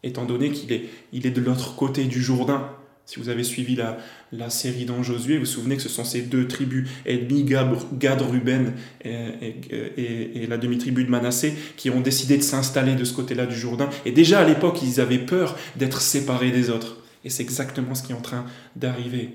étant 0.03 0.25
donné 0.25 0.51
qu'il 0.51 0.73
est, 0.73 0.89
il 1.13 1.27
est 1.27 1.31
de 1.31 1.43
l'autre 1.43 1.77
côté 1.77 2.05
du 2.05 2.23
Jourdain. 2.23 2.71
Si 3.11 3.19
vous 3.19 3.29
avez 3.29 3.43
suivi 3.43 3.75
la, 3.75 4.51
série 4.51 4.85
dans 4.85 5.03
Josué, 5.03 5.35
vous 5.35 5.41
vous 5.41 5.45
souvenez 5.45 5.75
que 5.75 5.83
ce 5.83 5.89
sont 5.89 6.05
ces 6.05 6.23
deux 6.23 6.47
tribus, 6.47 6.89
Edmi, 7.05 7.43
Gad, 7.43 8.23
Ruben 8.23 8.73
et, 9.05 9.57
et, 9.97 10.47
la 10.47 10.57
demi-tribu 10.57 11.03
de 11.03 11.11
Manassé, 11.11 11.55
qui 11.77 11.91
ont 11.91 12.01
décidé 12.01 12.37
de 12.37 12.45
s'installer 12.45 12.95
de 12.95 13.03
ce 13.03 13.13
côté-là 13.13 13.47
du 13.47 13.57
Jourdain. 13.57 13.91
Et 14.05 14.13
déjà 14.13 14.39
à 14.39 14.45
l'époque, 14.45 14.79
ils 14.85 15.01
avaient 15.01 15.19
peur 15.19 15.59
d'être 15.75 16.01
séparés 16.01 16.53
des 16.53 16.71
autres. 16.71 16.99
Et 17.25 17.31
c'est 17.31 17.43
exactement 17.43 17.97
ce 17.97 18.05
qui 18.05 18.13
est 18.13 18.15
en 18.15 18.21
train 18.21 18.47
d'arriver. 18.77 19.31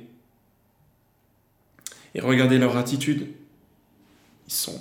Et 2.14 2.22
regardez 2.22 2.58
leur 2.58 2.78
attitude. 2.78 3.28
Ils 4.48 4.54
sont 4.54 4.80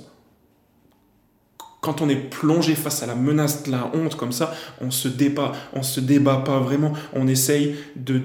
quand 1.84 2.00
on 2.00 2.08
est 2.08 2.16
plongé 2.16 2.74
face 2.74 3.02
à 3.02 3.06
la 3.06 3.14
menace 3.14 3.64
de 3.64 3.70
la 3.70 3.90
honte 3.94 4.16
comme 4.16 4.32
ça, 4.32 4.54
on 4.80 4.90
se 4.90 5.06
débat, 5.06 5.52
on 5.74 5.82
se 5.82 6.00
débat 6.00 6.38
pas 6.38 6.58
vraiment, 6.58 6.94
on 7.12 7.28
essaye 7.28 7.76
de, 7.94 8.18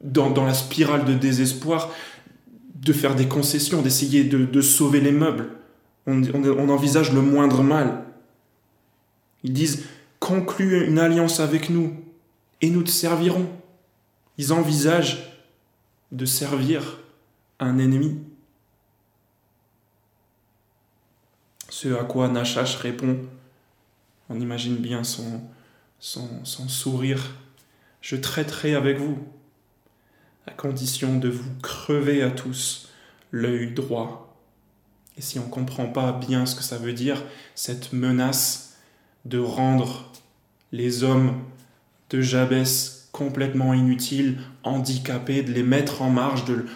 dans, 0.00 0.46
la 0.46 0.54
spirale 0.54 1.04
de 1.04 1.12
désespoir, 1.12 1.90
de 2.74 2.92
faire 2.94 3.14
des 3.14 3.28
concessions, 3.28 3.82
d'essayer 3.82 4.24
de, 4.24 4.60
sauver 4.62 5.02
les 5.02 5.12
meubles. 5.12 5.50
On, 6.06 6.22
on, 6.22 6.68
envisage 6.70 7.12
le 7.12 7.20
moindre 7.20 7.62
mal. 7.62 8.04
Ils 9.42 9.52
disent 9.52 9.84
conclue 10.20 10.86
une 10.86 10.98
alliance 10.98 11.38
avec 11.38 11.68
nous 11.68 11.92
et 12.62 12.70
nous 12.70 12.82
te 12.82 12.90
servirons. 12.90 13.46
Ils 14.38 14.54
envisagent 14.54 15.38
de 16.12 16.24
servir 16.24 16.98
un 17.60 17.78
ennemi. 17.78 18.16
Ce 21.76 21.88
à 21.88 22.04
quoi 22.04 22.28
Nachash 22.28 22.76
répond, 22.76 23.18
on 24.30 24.38
imagine 24.38 24.76
bien 24.76 25.02
son, 25.02 25.40
son, 25.98 26.68
sourire, 26.68 27.34
je 28.00 28.14
traiterai 28.14 28.76
avec 28.76 28.96
vous, 28.96 29.18
à 30.46 30.52
condition 30.52 31.18
de 31.18 31.28
vous 31.28 31.50
crever 31.62 32.22
à 32.22 32.30
tous 32.30 32.90
l'œil 33.32 33.74
droit. 33.74 34.38
Et 35.18 35.20
si 35.20 35.40
on 35.40 35.46
ne 35.46 35.50
comprend 35.50 35.86
pas 35.86 36.12
bien 36.12 36.46
ce 36.46 36.54
que 36.54 36.62
ça 36.62 36.78
veut 36.78 36.92
dire, 36.92 37.24
cette 37.56 37.92
menace 37.92 38.76
de 39.24 39.40
rendre 39.40 40.12
les 40.70 41.02
hommes 41.02 41.42
de 42.10 42.20
Jabès 42.20 43.08
complètement 43.10 43.74
inutiles, 43.74 44.38
handicapés, 44.62 45.42
de 45.42 45.50
les 45.50 45.64
mettre 45.64 46.02
en 46.02 46.10
marge, 46.10 46.44
de... 46.44 46.66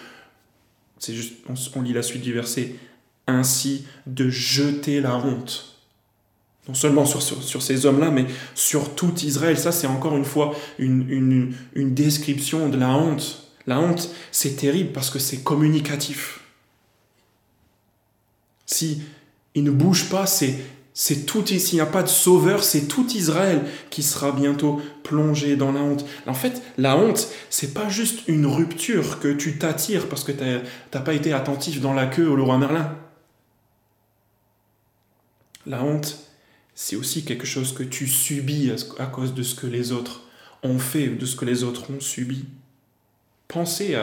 C'est 0.99 1.14
juste, 1.14 1.37
on 1.76 1.83
lit 1.83 1.93
la 1.93 2.02
suite 2.02 2.23
du 2.23 2.33
verset, 2.33 2.75
ainsi 3.28 3.85
de 4.06 4.28
jeter 4.28 5.00
la 5.00 5.16
honte. 5.16 5.76
Non 6.66 6.75
seulement 6.75 7.06
sur, 7.06 7.23
sur, 7.23 7.62
ces 7.62 7.87
hommes-là, 7.87 8.11
mais 8.11 8.26
sur 8.54 8.94
tout 8.94 9.14
Israël. 9.23 9.58
Ça, 9.58 9.73
c'est 9.73 9.87
encore 9.87 10.16
une 10.16 10.25
fois 10.25 10.54
une, 10.78 11.54
une, 11.73 11.94
description 11.94 12.68
de 12.68 12.76
la 12.76 12.90
honte. 12.90 13.52
La 13.66 13.80
honte, 13.80 14.11
c'est 14.32 14.56
terrible 14.56 14.92
parce 14.92 15.08
que 15.08 15.18
c'est 15.18 15.38
communicatif. 15.38 16.40
Si 18.66 19.00
il 19.54 19.64
ne 19.64 19.70
bouge 19.70 20.11
pas, 20.11 20.26
c'est 20.26 20.58
c'est 21.00 21.26
tout 21.26 21.47
s'il 21.47 21.76
n'y 21.76 21.80
a 21.80 21.87
pas 21.87 22.02
de 22.02 22.08
sauveur, 22.08 22.64
c'est 22.64 22.88
tout 22.88 23.06
Israël 23.14 23.62
qui 23.88 24.02
sera 24.02 24.32
bientôt 24.32 24.80
plongé 25.04 25.54
dans 25.54 25.70
la 25.70 25.78
honte. 25.78 26.04
En 26.26 26.35
fait, 26.35 26.61
la 26.76 26.97
honte, 26.97 27.28
c'est 27.50 27.73
pas 27.73 27.88
juste 27.88 28.26
une 28.26 28.47
rupture 28.47 29.20
que 29.20 29.32
tu 29.32 29.58
t'attires 29.58 30.08
parce 30.08 30.25
que 30.25 30.32
tu 30.32 30.42
n'as 30.42 31.00
pas 31.00 31.14
été 31.14 31.32
attentif 31.32 31.80
dans 31.80 31.94
la 31.94 32.06
queue 32.06 32.26
au 32.26 32.44
roi 32.44 32.58
Merlin. 32.58 32.97
La 35.68 35.84
honte, 35.84 36.18
c'est 36.75 36.96
aussi 36.96 37.25
quelque 37.25 37.46
chose 37.46 37.75
que 37.75 37.82
tu 37.82 38.08
subis 38.08 38.72
à 38.98 39.06
cause 39.06 39.34
de 39.34 39.42
ce 39.42 39.54
que 39.54 39.66
les 39.66 39.92
autres 39.92 40.22
ont 40.62 40.78
fait 40.78 41.08
ou 41.08 41.16
de 41.16 41.26
ce 41.26 41.37
que 41.37 41.44
les 41.44 41.62
autres 41.62 41.90
ont 41.90 42.00
subi. 42.00 42.46
Pensez 43.48 43.96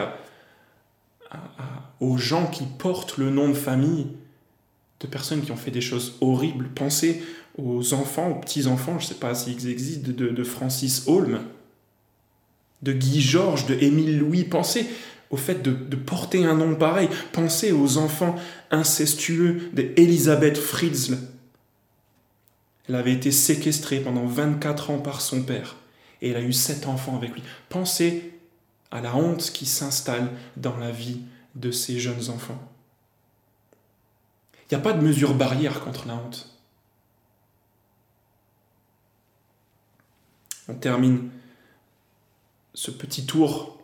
aux 1.98 2.16
gens 2.16 2.46
qui 2.46 2.64
portent 2.78 3.18
le 3.18 3.30
nom 3.30 3.48
de 3.48 3.54
famille 3.54 4.06
de 5.00 5.06
personnes 5.08 5.42
qui 5.42 5.50
ont 5.50 5.56
fait 5.56 5.72
des 5.72 5.80
choses 5.80 6.14
horribles. 6.20 6.68
Pensez 6.72 7.22
aux 7.58 7.94
enfants, 7.94 8.30
aux 8.30 8.40
petits-enfants, 8.40 8.98
je 9.00 9.04
ne 9.04 9.08
sais 9.08 9.18
pas 9.18 9.34
s'ils 9.34 9.68
existent, 9.68 10.10
de, 10.12 10.44
Francis 10.44 11.04
Holm, 11.08 11.40
de 12.82 12.92
Guy 12.92 13.20
Georges, 13.20 13.66
de 13.66 13.74
Émile 13.74 14.18
Louis. 14.18 14.44
Pensez 14.44 14.86
au 15.30 15.36
fait 15.36 15.62
de, 15.62 15.72
de, 15.72 15.96
porter 15.96 16.44
un 16.44 16.54
nom 16.54 16.76
pareil. 16.76 17.08
Pensez 17.32 17.72
aux 17.72 17.98
enfants 17.98 18.36
incestueux 18.70 19.70
d'Elisabeth 19.72 20.56
Fritzl, 20.56 21.16
elle 22.88 22.94
avait 22.94 23.12
été 23.12 23.32
séquestrée 23.32 24.00
pendant 24.00 24.26
24 24.26 24.90
ans 24.90 24.98
par 24.98 25.20
son 25.20 25.42
père 25.42 25.76
et 26.22 26.30
elle 26.30 26.36
a 26.36 26.40
eu 26.40 26.52
sept 26.52 26.86
enfants 26.86 27.16
avec 27.16 27.32
lui. 27.32 27.42
Pensez 27.68 28.32
à 28.90 29.00
la 29.00 29.16
honte 29.16 29.50
qui 29.50 29.66
s'installe 29.66 30.30
dans 30.56 30.76
la 30.76 30.90
vie 30.90 31.20
de 31.54 31.70
ces 31.70 31.98
jeunes 31.98 32.30
enfants. 32.30 32.60
Il 34.70 34.74
n'y 34.74 34.80
a 34.80 34.84
pas 34.84 34.92
de 34.92 35.02
mesure 35.02 35.34
barrière 35.34 35.80
contre 35.80 36.06
la 36.06 36.14
honte. 36.14 36.50
On 40.68 40.74
termine 40.74 41.30
ce 42.74 42.90
petit 42.90 43.26
tour 43.26 43.78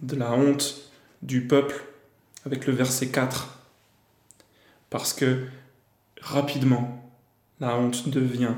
de 0.00 0.14
la 0.14 0.32
honte 0.32 0.90
du 1.22 1.46
peuple 1.46 1.84
avec 2.46 2.66
le 2.66 2.72
verset 2.72 3.08
4. 3.08 3.58
Parce 4.90 5.12
que 5.12 5.48
rapidement, 6.20 7.07
la 7.60 7.76
honte 7.76 8.08
devient 8.08 8.54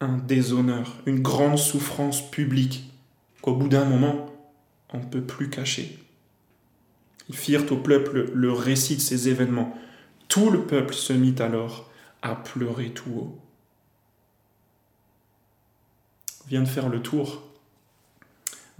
un 0.00 0.16
déshonneur, 0.16 0.96
une 1.06 1.20
grande 1.20 1.58
souffrance 1.58 2.28
publique 2.30 2.90
qu'au 3.42 3.54
bout 3.54 3.68
d'un 3.68 3.84
moment, 3.84 4.26
on 4.92 4.98
ne 4.98 5.04
peut 5.04 5.22
plus 5.22 5.50
cacher. 5.50 5.98
Ils 7.28 7.36
firent 7.36 7.70
au 7.70 7.76
peuple 7.76 8.30
le 8.34 8.52
récit 8.52 8.96
de 8.96 9.00
ces 9.00 9.28
événements. 9.28 9.78
Tout 10.28 10.50
le 10.50 10.62
peuple 10.62 10.94
se 10.94 11.12
mit 11.12 11.36
alors 11.38 11.88
à 12.22 12.34
pleurer 12.34 12.90
tout 12.90 13.10
haut. 13.10 13.38
On 16.44 16.48
vient 16.48 16.62
de 16.62 16.68
faire 16.68 16.88
le 16.88 17.00
tour 17.00 17.42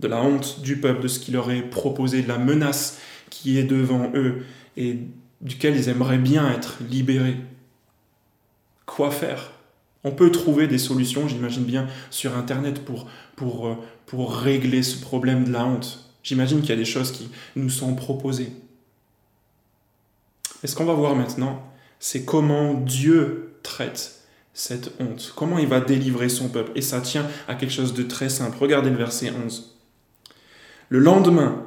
de 0.01 0.09
la 0.09 0.23
honte 0.23 0.61
du 0.63 0.81
peuple, 0.81 1.03
de 1.03 1.09
ce 1.09 1.21
qu'il 1.21 1.35
leur 1.35 1.51
est 1.51 1.63
proposé, 1.63 2.23
de 2.23 2.29
la 2.29 2.39
menace 2.39 2.99
qui 3.29 3.59
est 3.59 3.65
devant 3.65 4.11
eux 4.15 4.45
et 4.77 4.99
duquel 5.41 5.77
ils 5.77 5.89
aimeraient 5.89 6.19
bien 6.19 6.51
être 6.51 6.79
libérés. 6.89 7.37
Quoi 8.87 9.11
faire? 9.11 9.53
On 10.05 10.13
peut 10.13 10.31
trouver 10.31 10.67
des 10.67 10.79
solutions, 10.79 11.29
j'imagine 11.29 11.65
bien, 11.65 11.87
sur 12.11 12.37
Internet 12.37 12.85
pour, 12.85 13.07
pour, 13.37 13.69
euh, 13.69 13.75
pour 14.07 14.35
régler 14.35 14.83
ce 14.83 15.01
problème 15.01 15.45
de 15.45 15.53
la 15.53 15.65
honte. 15.67 16.11
J'imagine 16.23 16.61
qu'il 16.61 16.71
y 16.71 16.75
a 16.75 16.77
des 16.77 16.85
choses 16.85 17.13
qui 17.13 17.29
nous 17.57 17.71
sont 17.71 17.95
proposées. 17.95 18.53
Et 20.63 20.67
ce 20.67 20.75
qu'on 20.75 20.85
va 20.85 20.95
voir 20.95 21.15
maintenant, 21.15 21.63
c'est 21.99 22.25
comment 22.25 22.75
Dieu 22.75 23.55
traite 23.63 24.21
cette 24.53 24.93
honte? 25.01 25.33
Comment 25.37 25.59
il 25.59 25.67
va 25.67 25.81
délivrer 25.81 26.29
son 26.29 26.49
peuple? 26.49 26.73
Et 26.75 26.83
ça 26.83 27.01
tient 27.01 27.27
à 27.49 27.55
quelque 27.55 27.73
chose 27.73 27.95
de 27.95 28.03
très 28.03 28.29
simple. 28.29 28.57
Regardez 28.61 28.91
le 28.91 28.97
verset 28.97 29.33
11. 29.45 29.79
Le 30.89 30.99
lendemain, 30.99 31.67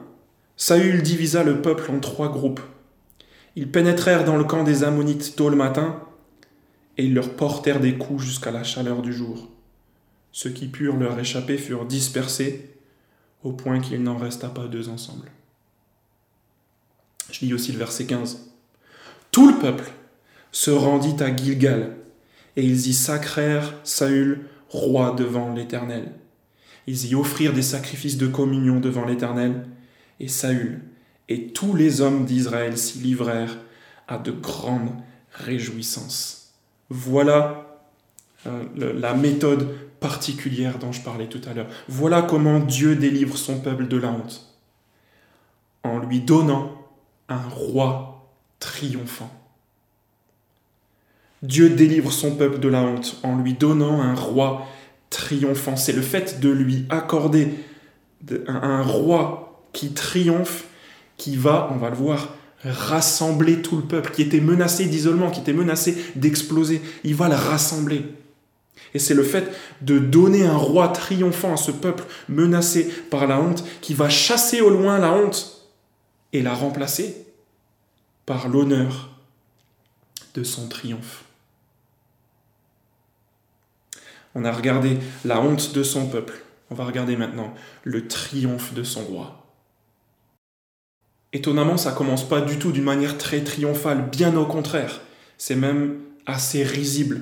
Saül 0.58 1.02
divisa 1.02 1.44
le 1.44 1.62
peuple 1.62 1.90
en 1.92 2.00
trois 2.00 2.30
groupes. 2.30 2.62
Ils 3.56 3.72
pénétrèrent 3.72 4.26
dans 4.26 4.38
le 4.38 4.44
camp 4.44 4.64
des 4.64 4.84
Ammonites 4.84 5.36
tôt 5.36 5.50
le 5.50 5.56
matin, 5.56 6.02
et 6.98 7.06
ils 7.06 7.14
leur 7.14 7.36
portèrent 7.36 7.80
des 7.80 7.98
coups 7.98 8.24
jusqu'à 8.24 8.52
la 8.52 8.64
chaleur 8.64 9.02
du 9.02 9.14
jour. 9.14 9.50
Ceux 10.32 10.50
qui 10.50 10.68
purent 10.68 10.98
leur 10.98 11.20
échapper 11.20 11.58
furent 11.58 11.86
dispersés, 11.86 12.70
au 13.44 13.52
point 13.52 13.80
qu'il 13.80 14.02
n'en 14.04 14.18
resta 14.18 14.50
pas 14.50 14.68
deux 14.68 14.90
ensemble. 14.90 15.30
Je 17.32 17.46
lis 17.46 17.54
aussi 17.54 17.72
le 17.72 17.80
verset 17.80 18.06
15. 18.06 18.52
Tout 19.32 19.50
le 19.50 19.60
peuple 19.60 19.92
se 20.52 20.72
rendit 20.72 21.22
à 21.22 21.36
Gilgal, 21.36 21.98
et 22.56 22.64
ils 22.64 22.88
y 22.88 22.94
sacrèrent 22.94 23.74
Saül 23.84 24.48
roi 24.70 25.16
devant 25.18 25.54
l'Éternel. 25.54 26.12
Ils 26.88 27.08
y 27.08 27.16
offrirent 27.16 27.54
des 27.54 27.62
sacrifices 27.62 28.18
de 28.18 28.28
communion 28.28 28.80
devant 28.80 29.06
l'Éternel, 29.06 29.66
et 30.20 30.28
Saül 30.28 30.82
et 31.30 31.48
tous 31.48 31.76
les 31.76 32.02
hommes 32.02 32.26
d'Israël 32.26 32.78
s'y 32.78 33.00
livrèrent 33.00 33.58
à 34.08 34.18
de 34.18 34.32
grandes 34.32 34.92
réjouissances. 35.32 36.43
Voilà 36.90 37.80
euh, 38.48 38.64
la 39.00 39.14
méthode 39.14 39.76
particulière 40.00 40.80
dont 40.80 40.92
je 40.92 41.02
parlais 41.02 41.28
tout 41.28 41.42
à 41.50 41.54
l'heure. 41.54 41.68
Voilà 41.88 42.22
comment 42.22 42.60
Dieu 42.60 42.96
délivre 42.96 43.38
son 43.38 43.60
peuple 43.60 43.88
de 43.88 43.98
la 43.98 44.10
honte. 44.10 44.54
En 45.84 46.00
lui 46.00 46.20
donnant 46.20 46.72
un 47.30 47.48
roi 47.50 48.30
triomphant. 48.60 49.32
Dieu 51.42 51.70
délivre 51.70 52.12
son 52.12 52.36
peuple 52.36 52.60
de 52.60 52.70
la 52.70 52.82
honte 52.82 53.20
en 53.24 53.38
lui 53.38 53.54
donnant 53.54 54.02
un 54.02 54.16
roi 54.16 54.66
triomphant. 55.10 55.76
C'est 55.76 55.94
le 55.94 56.02
fait 56.02 56.40
de 56.40 56.50
lui 56.50 56.86
accorder 56.90 57.54
un 58.48 58.82
roi 58.82 59.62
qui 59.74 59.94
triomphe 59.94 60.66
qui 61.18 61.36
va, 61.36 61.70
on 61.72 61.78
va 61.78 61.90
le 61.90 61.96
voir, 61.96 62.36
rassembler 62.66 63.62
tout 63.62 63.76
le 63.78 63.84
peuple 63.84 64.12
qui 64.12 64.22
était 64.22 64.40
menacé 64.40 64.86
d'isolement, 64.86 65.32
qui 65.32 65.42
était 65.42 65.54
menacé 65.54 65.98
d'exploser. 66.16 66.82
Il 67.04 67.16
va 67.16 67.30
le 67.30 67.36
rassembler. 67.36 68.06
Et 68.94 69.00
c'est 69.00 69.14
le 69.14 69.24
fait 69.24 69.52
de 69.82 70.00
donner 70.00 70.46
un 70.46 70.58
roi 70.58 70.90
triomphant 70.90 71.54
à 71.54 71.58
ce 71.58 71.72
peuple 71.72 72.04
menacé 72.30 72.84
par 73.10 73.28
la 73.28 73.40
honte 73.40 73.64
qui 73.82 73.94
va 73.94 74.10
chasser 74.10 74.62
au 74.62 74.70
loin 74.70 75.00
la 75.00 75.12
honte 75.12 75.68
et 76.32 76.42
la 76.42 76.54
remplacer 76.54 77.26
par 78.26 78.48
l'honneur 78.50 79.10
de 80.36 80.44
son 80.44 80.68
triomphe. 80.68 81.24
On 84.36 84.46
a 84.46 84.52
regardé 84.52 84.98
la 85.26 85.42
honte 85.42 85.74
de 85.74 85.84
son 85.84 86.08
peuple. 86.08 86.44
On 86.72 86.76
va 86.76 86.86
regarder 86.86 87.16
maintenant 87.16 87.54
le 87.84 88.08
triomphe 88.08 88.74
de 88.74 88.84
son 88.84 89.02
roi. 89.02 89.44
Étonnamment, 91.34 91.78
ça 91.78 91.92
commence 91.92 92.28
pas 92.28 92.42
du 92.42 92.60
tout 92.60 92.72
d'une 92.72 92.84
manière 92.84 93.18
très 93.18 93.44
triomphale, 93.44 94.08
bien 94.12 94.36
au 94.38 94.46
contraire. 94.46 95.02
C'est 95.38 95.56
même 95.56 95.98
assez 96.28 96.64
risible. 96.64 97.22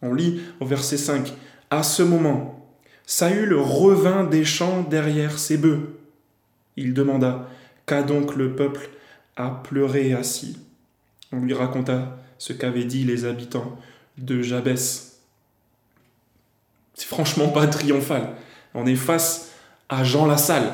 On 0.00 0.14
lit 0.14 0.40
au 0.58 0.64
verset 0.64 0.96
5. 0.96 1.32
À 1.70 1.82
ce 1.82 2.02
moment, 2.02 2.66
Saül 3.06 3.54
revint 3.54 4.24
des 4.24 4.44
champs 4.44 4.82
derrière 4.82 5.38
ses 5.38 5.58
bœufs. 5.58 5.98
Il 6.76 6.94
demanda 6.94 7.48
Qu'a 7.84 8.02
donc 8.02 8.36
le 8.36 8.56
peuple 8.56 8.88
à 9.36 9.50
pleurer 9.50 10.14
assis? 10.14 10.58
On 11.30 11.40
lui 11.40 11.52
raconta 11.52 12.18
ce 12.38 12.52
qu'avaient 12.52 12.84
dit 12.84 13.04
les 13.04 13.24
habitants 13.26 13.78
de 14.18 14.40
Jabès. 14.40 15.20
C'est 16.94 17.06
franchement 17.06 17.48
pas 17.48 17.66
triomphal. 17.66 18.30
On 18.74 18.86
est 18.86 18.96
face 18.96 19.52
à 19.88 20.04
Jean 20.04 20.26
Lassalle, 20.26 20.72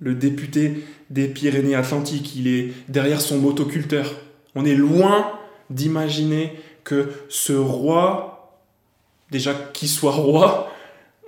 le 0.00 0.14
député 0.14 0.84
des 1.10 1.28
Pyrénées-Atlantiques, 1.28 2.34
il 2.34 2.48
est 2.48 2.72
derrière 2.88 3.20
son 3.20 3.38
motoculteur. 3.38 4.14
On 4.54 4.64
est 4.64 4.74
loin 4.74 5.30
d'imaginer 5.68 6.58
que 6.82 7.10
ce 7.28 7.52
roi, 7.52 8.58
déjà 9.30 9.54
qu'il 9.54 9.88
soit 9.88 10.12
roi, 10.12 10.72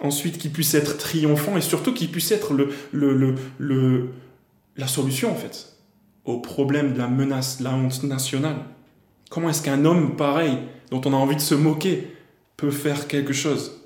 ensuite 0.00 0.38
qu'il 0.38 0.50
puisse 0.50 0.74
être 0.74 0.96
triomphant 0.96 1.56
et 1.56 1.60
surtout 1.60 1.94
qu'il 1.94 2.10
puisse 2.10 2.32
être 2.32 2.54
le, 2.54 4.08
la 4.76 4.86
solution 4.88 5.30
en 5.30 5.36
fait 5.36 5.68
au 6.24 6.38
problème 6.38 6.94
de 6.94 6.98
la 6.98 7.08
menace, 7.08 7.58
de 7.58 7.64
la 7.64 7.74
honte 7.74 8.02
nationale. 8.04 8.56
Comment 9.28 9.50
est-ce 9.50 9.62
qu'un 9.62 9.84
homme 9.84 10.16
pareil, 10.16 10.58
dont 10.90 11.00
on 11.04 11.12
a 11.12 11.16
envie 11.16 11.36
de 11.36 11.40
se 11.40 11.54
moquer, 11.54 12.14
peut 12.56 12.70
faire 12.70 13.08
quelque 13.08 13.32
chose? 13.32 13.80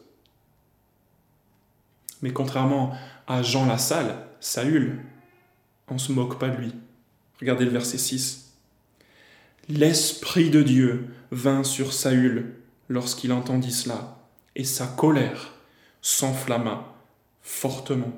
Mais 2.23 2.31
contrairement 2.31 2.93
à 3.27 3.43
Jean 3.43 3.67
Lassalle, 3.67 4.17
Saül, 4.47 5.01
on 5.89 5.99
se 5.99 6.13
moque 6.13 6.39
pas 6.39 6.49
de 6.49 6.57
lui. 6.57 6.73
Regardez 7.41 7.65
le 7.65 7.73
verset 7.73 7.99
6. 7.99 8.53
L'Esprit 9.69 10.51
de 10.51 10.63
Dieu 10.63 11.09
vint 11.33 11.65
sur 11.65 11.93
Saül 11.93 12.55
lorsqu'il 12.89 13.33
entendit 13.33 13.73
cela, 13.73 14.21
et 14.55 14.63
sa 14.63 14.87
colère 14.87 15.55
s'enflamma 16.01 16.95
fortement. 17.43 18.13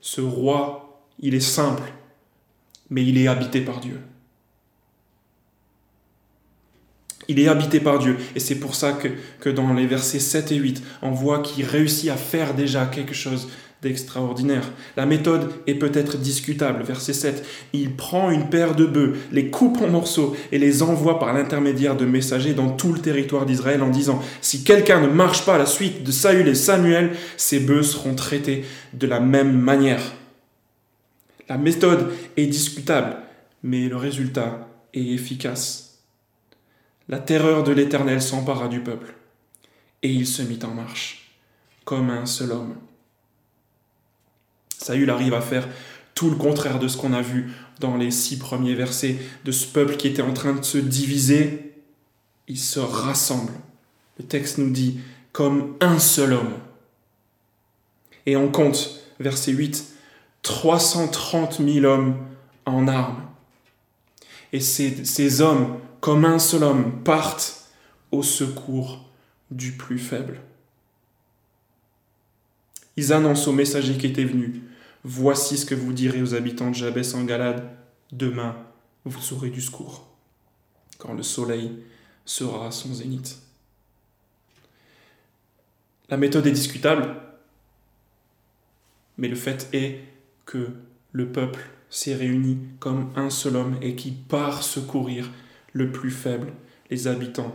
Ce 0.00 0.22
roi, 0.22 1.02
il 1.18 1.34
est 1.34 1.40
simple, 1.40 1.92
mais 2.88 3.04
il 3.04 3.18
est 3.18 3.28
habité 3.28 3.60
par 3.60 3.80
Dieu. 3.80 4.00
Il 7.28 7.40
est 7.40 7.48
habité 7.48 7.78
par 7.78 7.98
Dieu. 7.98 8.16
Et 8.34 8.40
c'est 8.40 8.58
pour 8.58 8.74
ça 8.74 8.92
que, 8.92 9.08
que, 9.40 9.50
dans 9.50 9.74
les 9.74 9.86
versets 9.86 10.18
7 10.18 10.52
et 10.52 10.56
8, 10.56 10.82
on 11.02 11.10
voit 11.10 11.42
qu'il 11.42 11.66
réussit 11.66 12.08
à 12.08 12.16
faire 12.16 12.54
déjà 12.54 12.86
quelque 12.86 13.14
chose 13.14 13.48
d'extraordinaire. 13.82 14.70
La 14.96 15.06
méthode 15.06 15.50
est 15.66 15.74
peut-être 15.74 16.16
discutable. 16.16 16.82
Verset 16.82 17.12
7. 17.12 17.46
Il 17.72 17.94
prend 17.94 18.30
une 18.30 18.48
paire 18.48 18.74
de 18.74 18.86
bœufs, 18.86 19.16
les 19.32 19.50
coupe 19.50 19.80
en 19.82 19.88
morceaux 19.88 20.36
et 20.52 20.58
les 20.58 20.82
envoie 20.82 21.18
par 21.18 21.32
l'intermédiaire 21.32 21.96
de 21.96 22.06
messagers 22.06 22.54
dans 22.54 22.70
tout 22.70 22.92
le 22.92 23.00
territoire 23.00 23.46
d'Israël 23.46 23.82
en 23.82 23.90
disant 23.90 24.22
Si 24.40 24.64
quelqu'un 24.64 25.00
ne 25.00 25.08
marche 25.08 25.44
pas 25.44 25.56
à 25.56 25.58
la 25.58 25.66
suite 25.66 26.02
de 26.02 26.12
Saül 26.12 26.48
et 26.48 26.54
Samuel, 26.54 27.12
ces 27.36 27.60
bœufs 27.60 27.82
seront 27.82 28.14
traités 28.14 28.64
de 28.94 29.06
la 29.06 29.20
même 29.20 29.58
manière. 29.58 30.02
La 31.48 31.58
méthode 31.58 32.12
est 32.36 32.46
discutable, 32.46 33.16
mais 33.62 33.88
le 33.88 33.96
résultat 33.96 34.68
est 34.94 35.12
efficace. 35.12 36.00
La 37.08 37.18
terreur 37.20 37.62
de 37.62 37.70
l'Éternel 37.70 38.20
s'empara 38.20 38.66
du 38.66 38.80
peuple, 38.80 39.14
et 40.02 40.10
il 40.10 40.26
se 40.26 40.42
mit 40.42 40.58
en 40.64 40.74
marche, 40.74 41.30
comme 41.84 42.10
un 42.10 42.26
seul 42.26 42.50
homme. 42.50 42.74
Saül 44.78 45.10
arrive 45.10 45.34
à 45.34 45.40
faire 45.40 45.68
tout 46.14 46.30
le 46.30 46.36
contraire 46.36 46.78
de 46.78 46.88
ce 46.88 46.96
qu'on 46.96 47.12
a 47.12 47.22
vu 47.22 47.52
dans 47.80 47.96
les 47.96 48.10
six 48.10 48.38
premiers 48.38 48.74
versets 48.74 49.16
de 49.44 49.52
ce 49.52 49.66
peuple 49.66 49.96
qui 49.96 50.08
était 50.08 50.22
en 50.22 50.32
train 50.32 50.54
de 50.54 50.64
se 50.64 50.78
diviser. 50.78 51.74
Il 52.48 52.58
se 52.58 52.80
rassemble. 52.80 53.52
Le 54.18 54.24
texte 54.24 54.58
nous 54.58 54.70
dit 54.70 55.00
comme 55.32 55.76
un 55.80 55.98
seul 55.98 56.32
homme. 56.32 56.54
Et 58.24 58.36
on 58.36 58.48
compte, 58.48 59.00
verset 59.20 59.52
8, 59.52 59.84
330 60.42 61.60
000 61.62 61.84
hommes 61.84 62.16
en 62.64 62.88
armes. 62.88 63.22
Et 64.52 64.60
ces, 64.60 65.04
ces 65.04 65.42
hommes, 65.42 65.78
comme 66.00 66.24
un 66.24 66.38
seul 66.38 66.64
homme, 66.64 67.02
partent 67.04 67.68
au 68.10 68.22
secours 68.22 69.04
du 69.50 69.72
plus 69.72 69.98
faible. 69.98 70.40
Ils 72.96 73.12
annoncent 73.12 73.50
aux 73.50 73.54
messagers 73.54 73.98
qui 73.98 74.06
étaient 74.06 74.24
venus 74.24 74.62
Voici 75.04 75.56
ce 75.56 75.66
que 75.66 75.74
vous 75.74 75.92
direz 75.92 76.20
aux 76.20 76.34
habitants 76.34 76.70
de 76.70 76.74
Jabès 76.74 77.14
en 77.14 77.24
Galade. 77.24 77.62
Demain, 78.10 78.56
vous 79.04 79.34
aurez 79.34 79.50
du 79.50 79.60
secours, 79.60 80.08
quand 80.98 81.14
le 81.14 81.22
soleil 81.22 81.70
sera 82.24 82.66
à 82.66 82.70
son 82.72 82.92
zénith. 82.92 83.38
La 86.08 86.16
méthode 86.16 86.46
est 86.46 86.52
discutable, 86.52 87.14
mais 89.16 89.28
le 89.28 89.36
fait 89.36 89.68
est 89.72 90.00
que 90.44 90.70
le 91.12 91.30
peuple 91.30 91.60
s'est 91.88 92.14
réuni 92.14 92.58
comme 92.80 93.12
un 93.16 93.30
seul 93.30 93.56
homme 93.56 93.76
et 93.82 93.94
qui 93.94 94.10
part 94.10 94.62
secourir 94.62 95.30
le 95.72 95.92
plus 95.92 96.10
faible, 96.10 96.52
les 96.90 97.06
habitants 97.06 97.54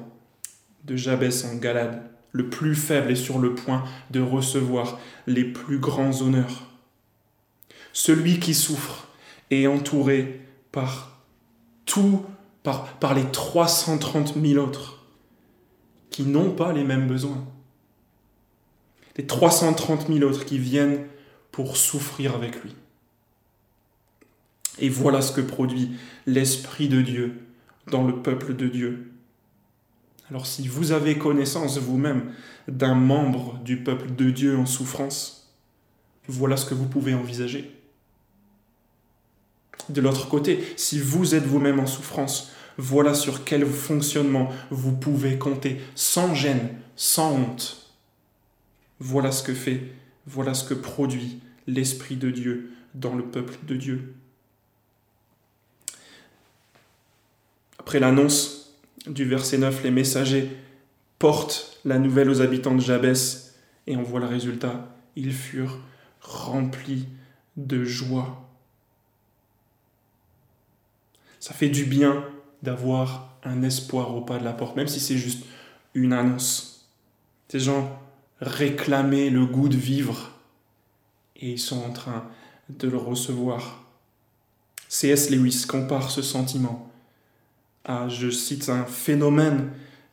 de 0.85 0.95
Jabès 0.95 1.43
en 1.45 1.55
Galade. 1.55 2.10
Le 2.31 2.49
plus 2.49 2.75
faible 2.75 3.11
est 3.11 3.15
sur 3.15 3.39
le 3.39 3.55
point 3.55 3.83
de 4.09 4.21
recevoir 4.21 4.99
les 5.27 5.43
plus 5.43 5.79
grands 5.79 6.21
honneurs. 6.21 6.67
Celui 7.93 8.39
qui 8.39 8.53
souffre 8.53 9.07
est 9.49 9.67
entouré 9.67 10.41
par 10.71 11.21
tout, 11.85 12.25
par, 12.63 13.13
les 13.13 13.29
330 13.31 14.35
000 14.41 14.63
autres 14.63 15.05
qui 16.09 16.23
n'ont 16.23 16.51
pas 16.51 16.71
les 16.73 16.83
mêmes 16.83 17.07
besoins. 17.07 17.45
Les 19.17 19.25
330 19.25 20.07
000 20.07 20.23
autres 20.23 20.45
qui 20.45 20.57
viennent 20.57 21.05
pour 21.51 21.75
souffrir 21.75 22.35
avec 22.35 22.63
lui. 22.63 22.75
Et 24.79 24.87
voilà 24.87 25.21
ce 25.21 25.33
que 25.33 25.41
produit 25.41 25.91
l'Esprit 26.25 26.87
de 26.87 27.01
Dieu 27.01 27.41
dans 27.87 28.05
le 28.05 28.21
peuple 28.21 28.55
de 28.55 28.67
Dieu. 28.67 29.10
Alors 30.31 30.45
si 30.45 30.65
vous 30.69 30.93
avez 30.93 31.17
connaissance 31.17 31.77
vous-même 31.77 32.31
d'un 32.69 32.95
membre 32.95 33.59
du 33.65 33.75
peuple 33.75 34.15
de 34.15 34.31
Dieu 34.31 34.57
en 34.57 34.65
souffrance, 34.65 35.53
voilà 36.29 36.55
ce 36.55 36.65
que 36.65 36.73
vous 36.73 36.87
pouvez 36.87 37.13
envisager. 37.13 37.69
De 39.89 39.99
l'autre 39.99 40.29
côté, 40.29 40.63
si 40.77 40.99
vous 40.99 41.35
êtes 41.35 41.43
vous-même 41.43 41.81
en 41.81 41.85
souffrance, 41.85 42.53
voilà 42.77 43.13
sur 43.13 43.43
quel 43.43 43.65
fonctionnement 43.65 44.49
vous 44.69 44.93
pouvez 44.93 45.37
compter 45.37 45.81
sans 45.95 46.33
gêne, 46.33 46.69
sans 46.95 47.33
honte. 47.33 47.93
Voilà 49.01 49.33
ce 49.33 49.43
que 49.43 49.53
fait, 49.53 49.81
voilà 50.27 50.53
ce 50.53 50.63
que 50.63 50.73
produit 50.73 51.41
l'Esprit 51.67 52.15
de 52.15 52.31
Dieu 52.31 52.71
dans 52.93 53.15
le 53.15 53.25
peuple 53.25 53.57
de 53.67 53.75
Dieu. 53.75 54.13
Après 57.79 57.99
l'annonce 57.99 58.60
du 59.07 59.25
verset 59.25 59.57
9, 59.57 59.83
les 59.83 59.91
messagers 59.91 60.49
portent 61.19 61.79
la 61.85 61.99
nouvelle 61.99 62.29
aux 62.29 62.41
habitants 62.41 62.75
de 62.75 62.81
Jabès 62.81 63.55
et 63.87 63.95
on 63.95 64.03
voit 64.03 64.19
le 64.19 64.27
résultat. 64.27 64.95
Ils 65.15 65.33
furent 65.33 65.79
remplis 66.21 67.07
de 67.57 67.83
joie. 67.83 68.47
Ça 71.39 71.53
fait 71.53 71.69
du 71.69 71.85
bien 71.85 72.23
d'avoir 72.61 73.37
un 73.43 73.63
espoir 73.63 74.15
au 74.15 74.21
pas 74.21 74.37
de 74.37 74.43
la 74.43 74.53
porte, 74.53 74.75
même 74.75 74.87
si 74.87 74.99
c'est 74.99 75.17
juste 75.17 75.45
une 75.95 76.13
annonce. 76.13 76.87
Ces 77.49 77.59
gens 77.59 77.99
réclamaient 78.39 79.29
le 79.29 79.45
goût 79.45 79.67
de 79.67 79.77
vivre 79.77 80.31
et 81.35 81.51
ils 81.51 81.59
sont 81.59 81.83
en 81.83 81.91
train 81.91 82.29
de 82.69 82.87
le 82.87 82.97
recevoir. 82.97 83.83
C.S. 84.87 85.31
Lewis 85.31 85.65
compare 85.67 86.11
ce 86.11 86.21
sentiment 86.21 86.90
à, 87.85 88.07
je 88.09 88.29
cite, 88.29 88.69
un 88.69 88.85
phénomène 88.85 89.69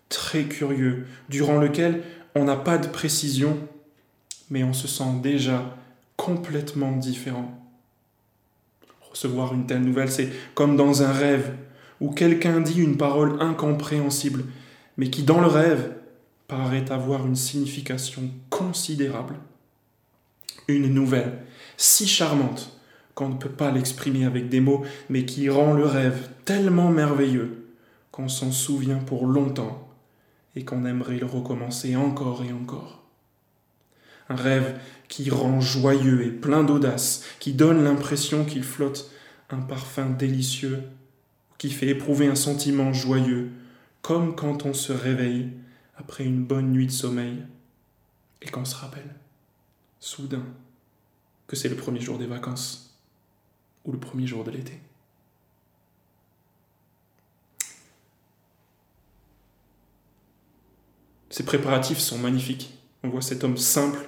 très 0.08 0.44
curieux, 0.44 1.06
durant 1.28 1.58
lequel 1.58 2.02
on 2.34 2.44
n'a 2.44 2.56
pas 2.56 2.78
de 2.78 2.88
précision, 2.88 3.58
mais 4.50 4.64
on 4.64 4.72
se 4.72 4.88
sent 4.88 5.20
déjà 5.22 5.76
complètement 6.16 6.92
différent. 6.92 7.54
Recevoir 9.10 9.54
une 9.54 9.66
telle 9.66 9.82
nouvelle, 9.82 10.10
c'est 10.10 10.30
comme 10.54 10.76
dans 10.76 11.02
un 11.02 11.12
rêve 11.12 11.54
où 12.00 12.10
quelqu'un 12.10 12.60
dit 12.60 12.80
une 12.80 12.96
parole 12.96 13.40
incompréhensible, 13.40 14.44
mais 14.96 15.10
qui 15.10 15.22
dans 15.22 15.40
le 15.40 15.46
rêve 15.46 15.92
paraît 16.46 16.90
avoir 16.90 17.26
une 17.26 17.36
signification 17.36 18.22
considérable. 18.50 19.34
Une 20.68 20.92
nouvelle 20.92 21.38
si 21.76 22.06
charmante 22.06 22.78
qu'on 23.14 23.30
ne 23.30 23.36
peut 23.36 23.48
pas 23.48 23.70
l'exprimer 23.70 24.24
avec 24.24 24.48
des 24.48 24.60
mots, 24.60 24.84
mais 25.08 25.24
qui 25.24 25.48
rend 25.48 25.72
le 25.72 25.86
rêve 25.86 26.28
tellement 26.44 26.90
merveilleux 26.90 27.57
qu'on 28.18 28.28
s'en 28.28 28.50
souvient 28.50 28.98
pour 28.98 29.28
longtemps 29.28 29.88
et 30.56 30.64
qu'on 30.64 30.84
aimerait 30.84 31.20
le 31.20 31.26
recommencer 31.26 31.94
encore 31.94 32.42
et 32.42 32.52
encore. 32.52 33.04
Un 34.28 34.34
rêve 34.34 34.80
qui 35.06 35.30
rend 35.30 35.60
joyeux 35.60 36.26
et 36.26 36.32
plein 36.32 36.64
d'audace, 36.64 37.24
qui 37.38 37.52
donne 37.52 37.84
l'impression 37.84 38.44
qu'il 38.44 38.64
flotte 38.64 39.08
un 39.50 39.60
parfum 39.60 40.10
délicieux 40.10 40.82
qui 41.58 41.70
fait 41.70 41.86
éprouver 41.86 42.26
un 42.26 42.34
sentiment 42.34 42.92
joyeux, 42.92 43.50
comme 44.02 44.34
quand 44.34 44.66
on 44.66 44.74
se 44.74 44.92
réveille 44.92 45.50
après 45.96 46.24
une 46.24 46.42
bonne 46.42 46.72
nuit 46.72 46.86
de 46.86 46.92
sommeil 46.92 47.44
et 48.42 48.48
qu'on 48.48 48.64
se 48.64 48.74
rappelle, 48.74 49.14
soudain, 50.00 50.44
que 51.46 51.54
c'est 51.54 51.68
le 51.68 51.76
premier 51.76 52.00
jour 52.00 52.18
des 52.18 52.26
vacances 52.26 52.98
ou 53.84 53.92
le 53.92 54.00
premier 54.00 54.26
jour 54.26 54.42
de 54.42 54.50
l'été. 54.50 54.80
Ces 61.30 61.44
préparatifs 61.44 61.98
sont 61.98 62.18
magnifiques. 62.18 62.72
On 63.02 63.08
voit 63.08 63.22
cet 63.22 63.44
homme 63.44 63.56
simple, 63.56 63.98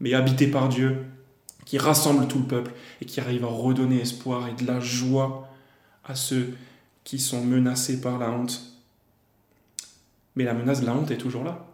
mais 0.00 0.14
habité 0.14 0.46
par 0.46 0.68
Dieu, 0.68 1.04
qui 1.64 1.78
rassemble 1.78 2.28
tout 2.28 2.38
le 2.38 2.46
peuple 2.46 2.72
et 3.00 3.04
qui 3.04 3.20
arrive 3.20 3.44
à 3.44 3.48
redonner 3.48 4.00
espoir 4.00 4.48
et 4.48 4.54
de 4.54 4.66
la 4.66 4.80
joie 4.80 5.48
à 6.04 6.14
ceux 6.14 6.54
qui 7.04 7.18
sont 7.18 7.44
menacés 7.44 8.00
par 8.00 8.18
la 8.18 8.30
honte. 8.30 8.62
Mais 10.34 10.44
la 10.44 10.54
menace 10.54 10.80
de 10.80 10.86
la 10.86 10.94
honte 10.94 11.10
est 11.10 11.18
toujours 11.18 11.44
là. 11.44 11.66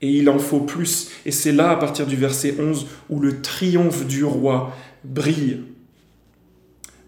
Et 0.00 0.10
il 0.10 0.28
en 0.28 0.38
faut 0.38 0.60
plus. 0.60 1.10
Et 1.24 1.30
c'est 1.30 1.52
là, 1.52 1.70
à 1.70 1.76
partir 1.76 2.06
du 2.06 2.16
verset 2.16 2.56
11, 2.58 2.86
où 3.08 3.20
le 3.20 3.40
triomphe 3.40 4.06
du 4.06 4.24
roi 4.24 4.76
brille. 5.04 5.62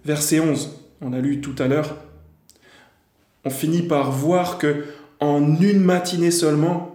Verset 0.04 0.40
11, 0.40 0.70
on 1.00 1.12
a 1.12 1.20
lu 1.20 1.40
tout 1.40 1.54
à 1.58 1.66
l'heure, 1.66 1.96
on 3.44 3.50
finit 3.50 3.82
par 3.82 4.10
voir 4.10 4.58
que 4.58 4.84
en 5.20 5.60
une 5.60 5.80
matinée 5.80 6.30
seulement, 6.30 6.94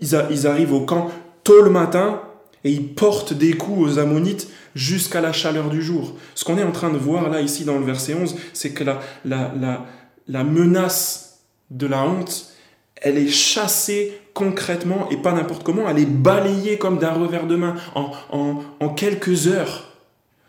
ils, 0.00 0.46
arrivent 0.46 0.72
au 0.72 0.82
camp 0.82 1.10
tôt 1.44 1.62
le 1.62 1.70
matin 1.70 2.22
et 2.64 2.70
ils 2.70 2.94
portent 2.94 3.32
des 3.32 3.52
coups 3.52 3.80
aux 3.80 3.98
Ammonites 3.98 4.48
jusqu'à 4.74 5.20
la 5.20 5.32
chaleur 5.32 5.70
du 5.70 5.82
jour. 5.82 6.14
Ce 6.34 6.44
qu'on 6.44 6.58
est 6.58 6.62
en 6.62 6.72
train 6.72 6.90
de 6.90 6.98
voir 6.98 7.28
là, 7.30 7.40
ici, 7.40 7.64
dans 7.64 7.78
le 7.78 7.84
verset 7.84 8.14
11, 8.14 8.36
c'est 8.52 8.70
que 8.70 8.84
la, 8.84 10.44
menace 10.44 11.40
de 11.70 11.86
la 11.86 12.02
honte, 12.02 12.52
elle 12.96 13.18
est 13.18 13.28
chassée 13.28 14.20
concrètement 14.34 15.08
et 15.10 15.16
pas 15.16 15.32
n'importe 15.32 15.64
comment, 15.64 15.88
elle 15.88 15.98
est 15.98 16.06
balayée 16.06 16.78
comme 16.78 16.98
d'un 16.98 17.12
revers 17.12 17.46
de 17.46 17.56
main 17.56 17.74
en, 17.94 18.88
quelques 18.90 19.48
heures. 19.48 19.96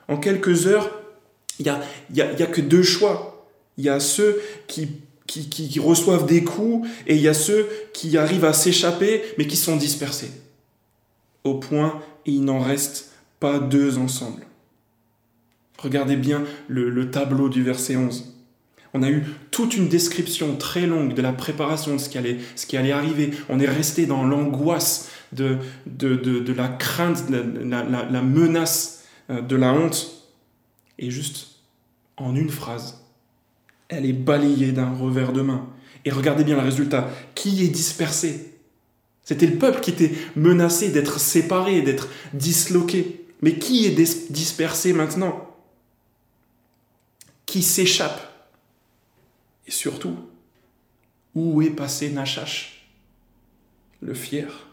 En 0.07 0.17
quelques 0.17 0.67
heures, 0.67 0.89
il 1.59 1.71
n'y 2.11 2.19
y 2.19 2.21
a 2.21 2.47
que 2.47 2.61
deux 2.61 2.83
choix. 2.83 3.47
Il 3.77 3.85
y 3.85 3.89
a 3.89 3.99
ceux 3.99 4.41
qui, 4.67 4.89
qui, 5.29 5.79
reçoivent 5.79 6.25
des 6.25 6.43
coups 6.43 6.87
et 7.05 7.15
il 7.15 7.21
y 7.21 7.27
a 7.27 7.33
ceux 7.33 7.69
qui 7.93 8.17
arrivent 8.17 8.45
à 8.45 8.53
s'échapper 8.53 9.21
mais 9.37 9.47
qui 9.47 9.57
sont 9.57 9.75
dispersés. 9.75 10.31
Au 11.43 11.55
point, 11.55 12.01
il 12.25 12.43
n'en 12.43 12.59
reste 12.59 13.11
pas 13.39 13.59
deux 13.59 13.97
ensemble. 13.97 14.45
Regardez 15.77 16.15
bien 16.15 16.43
le, 16.67 17.11
tableau 17.11 17.47
du 17.47 17.63
verset 17.63 17.95
11. 17.95 18.35
On 18.93 19.03
a 19.03 19.09
eu 19.09 19.23
toute 19.51 19.77
une 19.77 19.87
description 19.87 20.55
très 20.55 20.87
longue 20.87 21.13
de 21.13 21.21
la 21.21 21.31
préparation 21.31 21.93
de 21.93 21.99
ce 21.99 22.09
qui 22.09 22.17
allait, 22.17 22.37
ce 22.55 22.65
qui 22.65 22.75
allait 22.75 22.91
arriver. 22.91 23.31
On 23.47 23.59
est 23.59 23.69
resté 23.69 24.07
dans 24.07 24.23
l'angoisse 24.23 25.11
de, 25.31 25.57
de, 25.85 26.53
la 26.53 26.67
crainte, 26.67 27.23
la, 27.29 27.83
la, 27.83 28.21
menace 28.23 29.05
euh, 29.29 29.41
de 29.41 29.55
la 29.55 29.71
honte. 29.73 30.25
Et 30.97 31.11
juste 31.11 31.59
en 32.17 32.35
une 32.35 32.49
phrase, 32.49 32.98
elle 33.89 34.06
est 34.06 34.13
balayée 34.13 34.71
d'un 34.71 34.93
revers 34.93 35.34
de 35.34 35.41
main. 35.41 35.67
Et 36.06 36.12
regardez 36.12 36.43
bien 36.43 36.56
le 36.56 36.62
résultat. 36.62 37.10
Qui 37.36 37.65
est 37.65 37.69
dispersé? 37.69 38.54
C'était 39.23 39.47
le 39.47 39.58
peuple 39.58 39.82
qui 39.82 39.91
était 39.91 40.13
menacé 40.36 40.89
d'être 40.89 41.19
séparé, 41.19 41.82
d'être 41.82 42.08
disloqué. 42.34 43.25
Mais 43.41 43.60
qui 43.60 43.86
est 43.86 44.32
dispersé 44.32 44.93
maintenant? 44.93 45.56
Qui 47.45 47.62
s'échappe? 47.62 48.25
Et 49.67 49.71
surtout, 49.71 50.15
où 51.36 51.62
est 51.62 51.69
passé 51.69 52.10
Nachash 52.10 52.88
Le 54.02 54.13
fier 54.13 54.67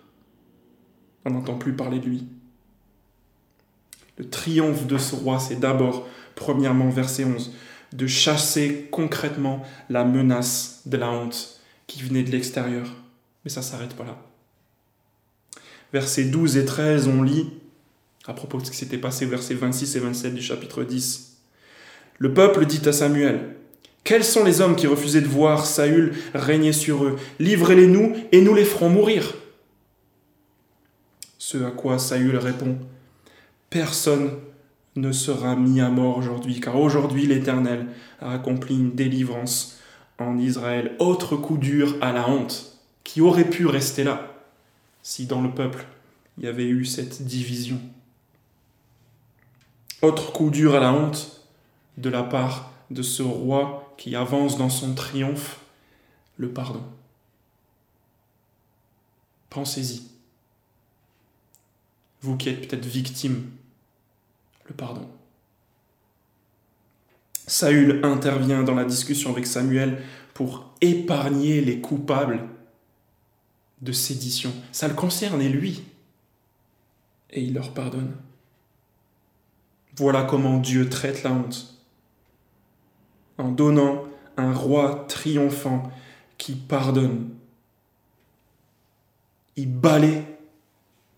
On 1.25 1.31
n'entend 1.31 1.57
plus 1.57 1.75
parler 1.75 1.99
de 1.99 2.07
lui? 2.07 2.27
Le 4.19 4.29
triomphe 4.29 4.87
de 4.87 4.97
ce 4.97 5.15
roi, 5.15 5.39
c'est 5.39 5.61
d'abord, 5.61 6.09
premièrement, 6.35 6.89
verset 6.89 7.25
11, 7.25 7.53
de 7.93 8.07
chasser 8.07 8.89
concrètement 8.91 9.63
la 9.89 10.05
menace 10.05 10.83
de 10.87 10.97
la 10.97 11.11
honte 11.11 11.61
qui 11.87 12.03
venait 12.03 12.23
de 12.23 12.31
l'extérieur. 12.31 12.95
Mais 13.45 13.51
ça 13.51 13.63
s'arrête 13.63 13.95
pas 13.95 14.05
là. 14.05 14.19
Versets 15.93 16.25
12 16.25 16.57
et 16.57 16.65
13, 16.65 17.09
on 17.09 17.23
lit 17.23 17.49
à 18.27 18.33
propos 18.33 18.59
de 18.59 18.67
ce 18.67 18.71
qui 18.71 18.77
s'était 18.77 18.99
passé, 18.99 19.25
versets 19.25 19.55
26 19.55 19.97
et 19.97 20.01
27 20.01 20.35
du 20.35 20.43
chapitre 20.43 20.83
10. 20.83 21.37
Le 22.19 22.35
peuple 22.35 22.67
dit 22.67 22.83
à 22.89 22.93
Samuel, 22.93 23.57
Quels 24.05 24.25
sont 24.25 24.45
les 24.45 24.61
hommes 24.61 24.77
qui 24.77 24.87
refusaient 24.87 25.21
de 25.21 25.29
voir 25.29 25.67
Saül 25.67 26.15
régner 26.35 26.73
sur 26.73 27.05
eux? 27.05 27.17
Livrez-les-nous 27.39 28.17
et 28.33 28.41
nous 28.41 28.55
les 28.55 28.65
ferons 28.65 28.89
mourir. 28.89 29.35
Ce 31.39 31.59
à 31.59 31.71
quoi 31.71 31.99
Saül 31.99 32.37
répond, 32.37 32.79
Personne 33.71 34.31
ne 34.97 35.13
sera 35.13 35.57
mis 35.57 35.81
à 35.81 35.91
mort 35.91 36.17
aujourd'hui, 36.17 36.61
car 36.61 36.77
aujourd'hui 36.77 37.27
l'Éternel 37.27 37.87
a 38.21 38.33
accompli 38.33 38.75
une 38.75 38.95
délivrance 38.95 39.79
en 40.19 40.39
Israël. 40.39 40.97
Autre 40.99 41.37
coup 41.37 41.59
dur 41.59 41.97
à 42.01 42.13
la 42.13 42.29
honte, 42.29 42.79
qui 43.05 43.21
aurait 43.21 43.49
pu 43.49 43.67
rester 43.67 44.05
là 44.05 44.33
si 45.03 45.27
dans 45.27 45.41
le 45.41 45.51
peuple 45.51 45.87
il 46.39 46.45
y 46.45 46.49
avait 46.49 46.67
eu 46.67 46.85
cette 46.85 47.23
division. 47.23 47.81
Autre 50.03 50.33
coup 50.33 50.51
dur 50.51 50.75
à 50.75 50.81
la 50.81 50.93
honte 50.93 51.43
de 51.97 52.11
la 52.11 52.23
part 52.23 52.73
de 52.91 53.03
ce 53.03 53.23
roi 53.23 53.95
qui 53.97 54.15
avance 54.15 54.59
dans 54.59 54.69
son 54.69 54.95
triomphe, 54.95 55.61
le 56.37 56.51
pardon. 56.51 56.83
Pensez-y. 59.49 60.03
Vous 62.21 62.37
qui 62.37 62.49
êtes 62.49 62.69
peut-être 62.69 62.85
victime, 62.85 63.51
le 64.69 64.75
pardon. 64.75 65.09
Saül 67.47 68.01
intervient 68.03 68.63
dans 68.63 68.75
la 68.75 68.85
discussion 68.85 69.31
avec 69.31 69.47
Samuel 69.47 70.03
pour 70.35 70.75
épargner 70.81 71.61
les 71.61 71.81
coupables 71.81 72.41
de 73.81 73.93
sédition. 73.93 74.53
Ça 74.73 74.89
le 74.89 74.95
concernait 74.95 75.49
lui. 75.49 75.85
Et 77.31 77.43
il 77.43 77.55
leur 77.55 77.73
pardonne. 77.73 78.15
Voilà 79.97 80.25
comment 80.25 80.59
Dieu 80.59 80.89
traite 80.89 81.23
la 81.23 81.33
honte. 81.33 81.75
En 83.39 83.51
donnant 83.51 84.05
un 84.37 84.53
roi 84.53 85.07
triomphant 85.09 85.91
qui 86.39 86.55
pardonne. 86.55 87.31
Il 89.57 89.73
balaie 89.73 90.25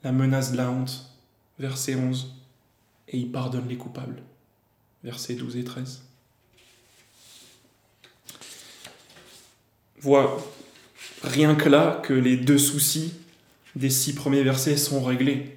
la 0.05 0.13
menace 0.13 0.53
de 0.53 0.59
la 0.59 0.71
honte, 0.71 1.13
verset 1.59 1.97
11, 1.97 2.35
et 3.09 3.19
il 3.19 3.31
pardonne 3.31 3.69
les 3.69 3.77
coupables, 3.77 4.23
versets 5.03 5.35
12 5.35 5.57
et 5.57 5.65
13. 5.65 6.03
Vois 10.01 10.39
rien 11.23 11.55
que 11.55 11.69
là 11.69 12.01
que 12.05 12.13
les 12.13 12.37
deux 12.37 12.59
soucis 12.59 13.15
des 13.75 13.91
six 13.91 14.15
premiers 14.15 14.43
versets 14.43 14.77
sont 14.77 15.03
réglés. 15.03 15.57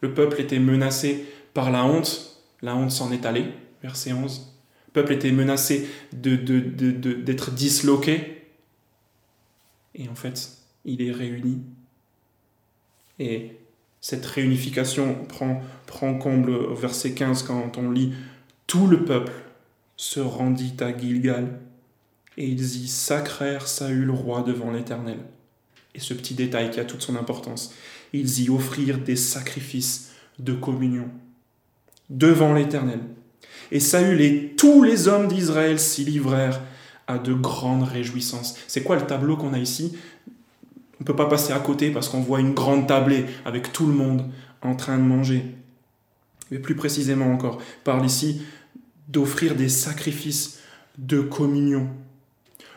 Le 0.00 0.14
peuple 0.14 0.40
était 0.40 0.58
menacé 0.58 1.26
par 1.52 1.70
la 1.70 1.84
honte, 1.84 2.42
la 2.62 2.74
honte 2.74 2.90
s'en 2.90 3.12
est 3.12 3.26
allée, 3.26 3.46
verset 3.82 4.12
11. 4.12 4.54
Le 4.88 4.92
peuple 4.92 5.12
était 5.12 5.32
menacé 5.32 5.88
d'être 6.12 6.44
de, 6.44 6.58
de, 6.58 7.50
disloqué, 7.50 8.46
et 9.94 10.08
en 10.08 10.14
fait, 10.14 10.58
il 10.84 11.02
est 11.02 11.12
réuni. 11.12 11.62
Et 13.18 13.59
cette 14.00 14.24
réunification 14.24 15.14
prend, 15.28 15.62
prend 15.86 16.14
comble 16.14 16.50
au 16.50 16.74
verset 16.74 17.12
15 17.12 17.42
quand 17.42 17.76
on 17.76 17.90
lit 17.90 18.14
Tout 18.66 18.86
le 18.86 19.04
peuple 19.04 19.32
se 19.96 20.20
rendit 20.20 20.74
à 20.80 20.96
Gilgal 20.96 21.60
et 22.38 22.46
ils 22.46 22.84
y 22.84 22.88
sacrèrent 22.88 23.68
Saül 23.68 24.10
roi 24.10 24.42
devant 24.42 24.70
l'Éternel. 24.70 25.18
Et 25.94 26.00
ce 26.00 26.14
petit 26.14 26.34
détail 26.34 26.70
qui 26.70 26.80
a 26.80 26.84
toute 26.84 27.02
son 27.02 27.16
importance, 27.16 27.74
ils 28.12 28.44
y 28.44 28.48
offrirent 28.48 28.98
des 28.98 29.16
sacrifices 29.16 30.12
de 30.38 30.54
communion 30.54 31.08
devant 32.08 32.54
l'Éternel. 32.54 33.00
Et 33.70 33.80
Saül 33.80 34.20
et 34.20 34.54
tous 34.56 34.82
les 34.82 35.08
hommes 35.08 35.28
d'Israël 35.28 35.78
s'y 35.78 36.04
livrèrent 36.04 36.60
à 37.06 37.18
de 37.18 37.34
grandes 37.34 37.82
réjouissances. 37.82 38.56
C'est 38.66 38.82
quoi 38.82 38.96
le 38.96 39.06
tableau 39.06 39.36
qu'on 39.36 39.52
a 39.52 39.58
ici? 39.58 39.96
On 41.00 41.02
ne 41.02 41.06
peut 41.06 41.16
pas 41.16 41.26
passer 41.26 41.52
à 41.52 41.58
côté 41.58 41.90
parce 41.90 42.08
qu'on 42.08 42.20
voit 42.20 42.40
une 42.40 42.54
grande 42.54 42.86
tablée 42.86 43.24
avec 43.44 43.72
tout 43.72 43.86
le 43.86 43.92
monde 43.92 44.24
en 44.62 44.76
train 44.76 44.98
de 44.98 45.02
manger. 45.02 45.44
Mais 46.50 46.58
plus 46.58 46.76
précisément 46.76 47.32
encore, 47.32 47.58
parle 47.84 48.04
ici 48.04 48.42
d'offrir 49.08 49.54
des 49.54 49.68
sacrifices 49.68 50.60
de 50.98 51.20
communion 51.20 51.88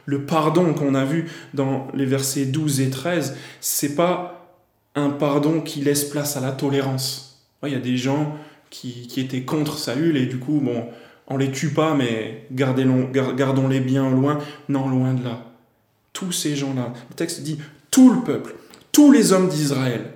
le 0.05 0.25
pardon 0.25 0.73
qu'on 0.73 0.95
a 0.95 1.05
vu 1.05 1.29
dans 1.53 1.87
les 1.93 2.05
versets 2.05 2.45
12 2.45 2.81
et 2.81 2.89
13, 2.89 3.37
c'est 3.61 3.95
pas 3.95 4.57
un 4.95 5.09
pardon 5.09 5.61
qui 5.61 5.81
laisse 5.81 6.03
place 6.03 6.37
à 6.37 6.41
la 6.41 6.51
tolérance. 6.51 7.45
Il 7.63 7.71
y 7.71 7.75
a 7.75 7.79
des 7.79 7.97
gens 7.97 8.37
qui, 8.69 9.07
étaient 9.17 9.43
contre 9.43 9.77
Saül 9.77 10.17
et 10.17 10.25
du 10.25 10.39
coup, 10.39 10.59
bon, 10.59 10.87
on 11.27 11.37
les 11.37 11.51
tue 11.51 11.69
pas, 11.69 11.95
mais 11.95 12.45
gardons-les 12.51 13.79
bien 13.79 14.09
loin. 14.09 14.39
Non, 14.67 14.89
loin 14.89 15.13
de 15.13 15.23
là. 15.23 15.45
Tous 16.11 16.31
ces 16.31 16.55
gens-là, 16.55 16.93
le 17.09 17.15
texte 17.15 17.41
dit, 17.41 17.59
tout 17.93 18.11
le 18.11 18.23
peuple, 18.23 18.55
tous 18.91 19.11
les 19.13 19.31
hommes 19.31 19.47
d'Israël 19.47 20.13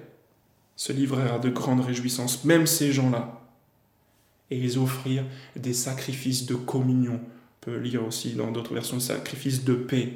se 0.75 0.91
livrèrent 0.91 1.35
à 1.35 1.39
de 1.39 1.49
grandes 1.49 1.85
réjouissances, 1.85 2.43
même 2.43 2.67
ces 2.67 2.91
gens-là. 2.91 3.41
Et 4.51 4.57
ils 4.57 4.77
offrirent 4.77 5.25
des 5.55 5.73
sacrifices 5.73 6.45
de 6.45 6.55
communion 6.55 7.21
lire 7.75 8.05
aussi 8.05 8.33
dans 8.33 8.51
d'autres 8.51 8.73
versions, 8.73 8.99
sacrifice 8.99 9.63
de 9.63 9.73
paix. 9.73 10.13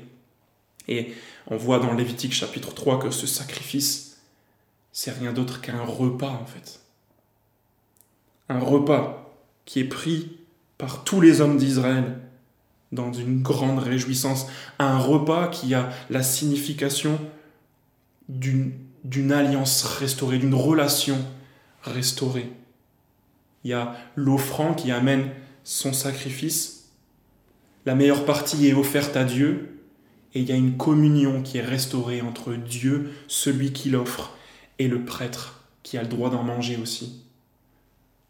Et 0.87 1.13
on 1.47 1.57
voit 1.57 1.79
dans 1.79 1.93
Lévitique 1.93 2.33
chapitre 2.33 2.73
3 2.73 2.99
que 2.99 3.11
ce 3.11 3.27
sacrifice, 3.27 4.21
c'est 4.91 5.11
rien 5.11 5.33
d'autre 5.33 5.61
qu'un 5.61 5.83
repas 5.83 6.31
en 6.31 6.45
fait. 6.45 6.79
Un 8.49 8.59
repas 8.59 9.33
qui 9.65 9.79
est 9.79 9.85
pris 9.85 10.37
par 10.77 11.03
tous 11.03 11.21
les 11.21 11.41
hommes 11.41 11.57
d'Israël 11.57 12.19
dans 12.91 13.13
une 13.13 13.41
grande 13.41 13.79
réjouissance. 13.79 14.47
Un 14.79 14.97
repas 14.97 15.47
qui 15.47 15.73
a 15.73 15.89
la 16.09 16.23
signification 16.23 17.19
d'une 18.31 19.31
alliance 19.31 19.83
restaurée, 19.83 20.37
d'une 20.37 20.55
relation 20.55 21.17
restaurée. 21.83 22.51
Il 23.63 23.71
y 23.71 23.73
a 23.73 23.95
l'offrant 24.15 24.73
qui 24.73 24.91
amène 24.91 25.29
son 25.63 25.93
sacrifice 25.93 26.81
la 27.85 27.95
meilleure 27.95 28.25
partie 28.25 28.67
est 28.67 28.73
offerte 28.73 29.15
à 29.17 29.23
Dieu 29.23 29.79
et 30.33 30.41
il 30.41 30.47
y 30.47 30.51
a 30.51 30.55
une 30.55 30.77
communion 30.77 31.41
qui 31.41 31.57
est 31.57 31.65
restaurée 31.65 32.21
entre 32.21 32.53
Dieu, 32.53 33.11
celui 33.27 33.73
qui 33.73 33.89
l'offre, 33.89 34.37
et 34.79 34.87
le 34.87 35.03
prêtre 35.03 35.65
qui 35.83 35.97
a 35.97 36.03
le 36.03 36.07
droit 36.07 36.29
d'en 36.29 36.43
manger 36.43 36.77
aussi. 36.77 37.23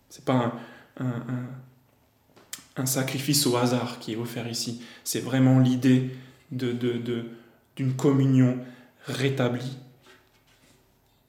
C'est 0.09 0.25
pas 0.25 0.55
un, 0.97 2.85
sacrifice 2.85 3.45
au 3.45 3.55
hasard 3.57 3.99
qui 3.99 4.13
est 4.13 4.15
offert 4.15 4.47
ici. 4.47 4.81
C'est 5.03 5.19
vraiment 5.19 5.59
l'idée 5.59 6.09
d'une 6.51 6.77
de, 6.77 6.97
de, 6.97 7.91
communion 7.95 8.57
rétablie. 9.05 9.77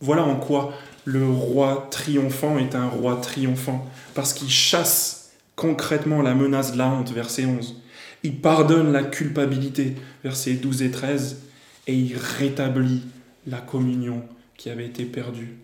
Voilà 0.02 0.24
en 0.24 0.34
quoi 0.34 0.74
le 1.04 1.24
roi 1.28 1.88
triomphant 1.90 2.58
est 2.58 2.74
un 2.74 2.88
roi 2.88 3.16
triomphant, 3.16 3.88
parce 4.14 4.34
qu'il 4.34 4.50
chasse 4.50 5.30
concrètement 5.56 6.22
la 6.22 6.34
menace 6.34 6.72
de 6.72 6.78
la 6.78 6.88
honte, 6.88 7.12
verset 7.12 7.46
11. 7.46 7.80
Il 8.24 8.40
pardonne 8.40 8.92
la 8.92 9.04
culpabilité, 9.04 9.96
versets 10.24 10.54
12 10.54 10.82
et 10.82 10.90
13, 10.90 11.42
et 11.86 11.94
il 11.94 12.16
rétablit 12.16 13.02
la 13.46 13.58
communion 13.58 14.24
qui 14.56 14.70
avait 14.70 14.86
été 14.86 15.04
perdue. 15.04 15.56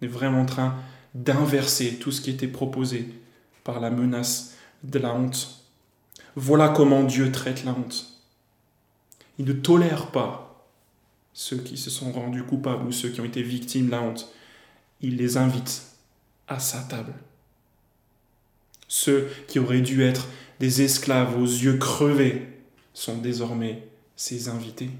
Il 0.00 0.06
est 0.06 0.10
vraiment 0.10 0.42
en 0.42 0.46
train 0.46 0.76
d'inverser 1.14 1.96
tout 1.96 2.12
ce 2.12 2.20
qui 2.20 2.30
était 2.30 2.46
proposé 2.46 3.08
par 3.62 3.80
la 3.80 3.90
menace 3.90 4.54
de 4.82 4.98
la 4.98 5.14
honte. 5.14 5.64
Voilà 6.36 6.68
comment 6.68 7.04
Dieu 7.04 7.32
traite 7.32 7.64
la 7.64 7.72
honte. 7.72 8.06
Il 9.38 9.46
ne 9.46 9.52
tolère 9.52 10.08
pas 10.08 10.53
ceux 11.34 11.58
qui 11.58 11.76
se 11.76 11.90
sont 11.90 12.12
rendus 12.12 12.44
coupables 12.44 12.86
ou 12.86 12.92
ceux 12.92 13.10
qui 13.10 13.20
ont 13.20 13.24
été 13.24 13.42
victimes 13.42 13.86
de 13.86 13.90
la 13.90 14.00
honte. 14.00 14.32
Il 15.00 15.16
les 15.16 15.36
invite 15.36 15.82
à 16.48 16.58
sa 16.58 16.78
table. 16.78 17.12
Ceux 18.88 19.28
qui 19.48 19.58
auraient 19.58 19.80
dû 19.80 20.02
être 20.02 20.28
des 20.60 20.82
esclaves 20.82 21.36
aux 21.36 21.46
yeux 21.46 21.76
crevés 21.76 22.48
sont 22.94 23.18
désormais 23.18 23.86
ses 24.16 24.48
invités. 24.48 24.90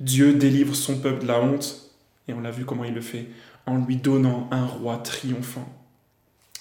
Dieu 0.00 0.34
délivre 0.34 0.74
son 0.74 0.98
peuple 0.98 1.22
de 1.22 1.28
la 1.28 1.40
honte, 1.40 1.90
et 2.28 2.34
on 2.34 2.40
l'a 2.40 2.50
vu 2.50 2.64
comment 2.64 2.84
il 2.84 2.92
le 2.92 3.00
fait, 3.00 3.28
en 3.64 3.78
lui 3.78 3.96
donnant 3.96 4.48
un 4.50 4.66
roi 4.66 4.98
triomphant. 4.98 5.72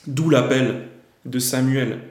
D'où 0.07 0.29
l'appel 0.29 0.87
de 1.25 1.39
Samuel, 1.39 2.01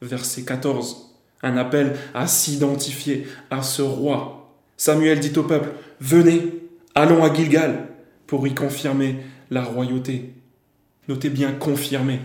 verset 0.00 0.44
14, 0.44 1.14
un 1.42 1.56
appel 1.56 1.96
à 2.14 2.26
s'identifier 2.26 3.26
à 3.50 3.62
ce 3.62 3.82
roi. 3.82 4.41
Samuel 4.76 5.20
dit 5.20 5.36
au 5.38 5.44
peuple, 5.44 5.70
venez, 6.00 6.62
allons 6.94 7.24
à 7.24 7.32
Gilgal 7.32 7.88
pour 8.26 8.46
y 8.46 8.54
confirmer 8.54 9.18
la 9.50 9.62
royauté. 9.62 10.32
Notez 11.08 11.30
bien 11.30 11.52
confirmer. 11.52 12.20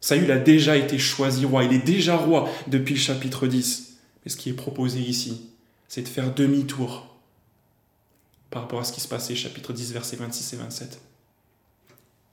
Saül 0.00 0.30
a 0.32 0.38
déjà 0.38 0.76
été 0.76 0.98
choisi 0.98 1.44
roi, 1.44 1.64
il 1.64 1.72
est 1.72 1.84
déjà 1.84 2.16
roi 2.16 2.50
depuis 2.66 2.94
le 2.94 3.00
chapitre 3.00 3.46
10. 3.46 3.98
Mais 4.24 4.30
ce 4.30 4.36
qui 4.36 4.50
est 4.50 4.54
proposé 4.54 4.98
ici, 4.98 5.50
c'est 5.88 6.02
de 6.02 6.08
faire 6.08 6.34
demi-tour 6.34 7.16
par 8.50 8.62
rapport 8.62 8.80
à 8.80 8.84
ce 8.84 8.92
qui 8.92 9.00
se 9.00 9.08
passait 9.08 9.36
chapitre 9.36 9.72
10, 9.72 9.92
versets 9.92 10.16
26 10.16 10.54
et 10.54 10.56
27. 10.56 11.00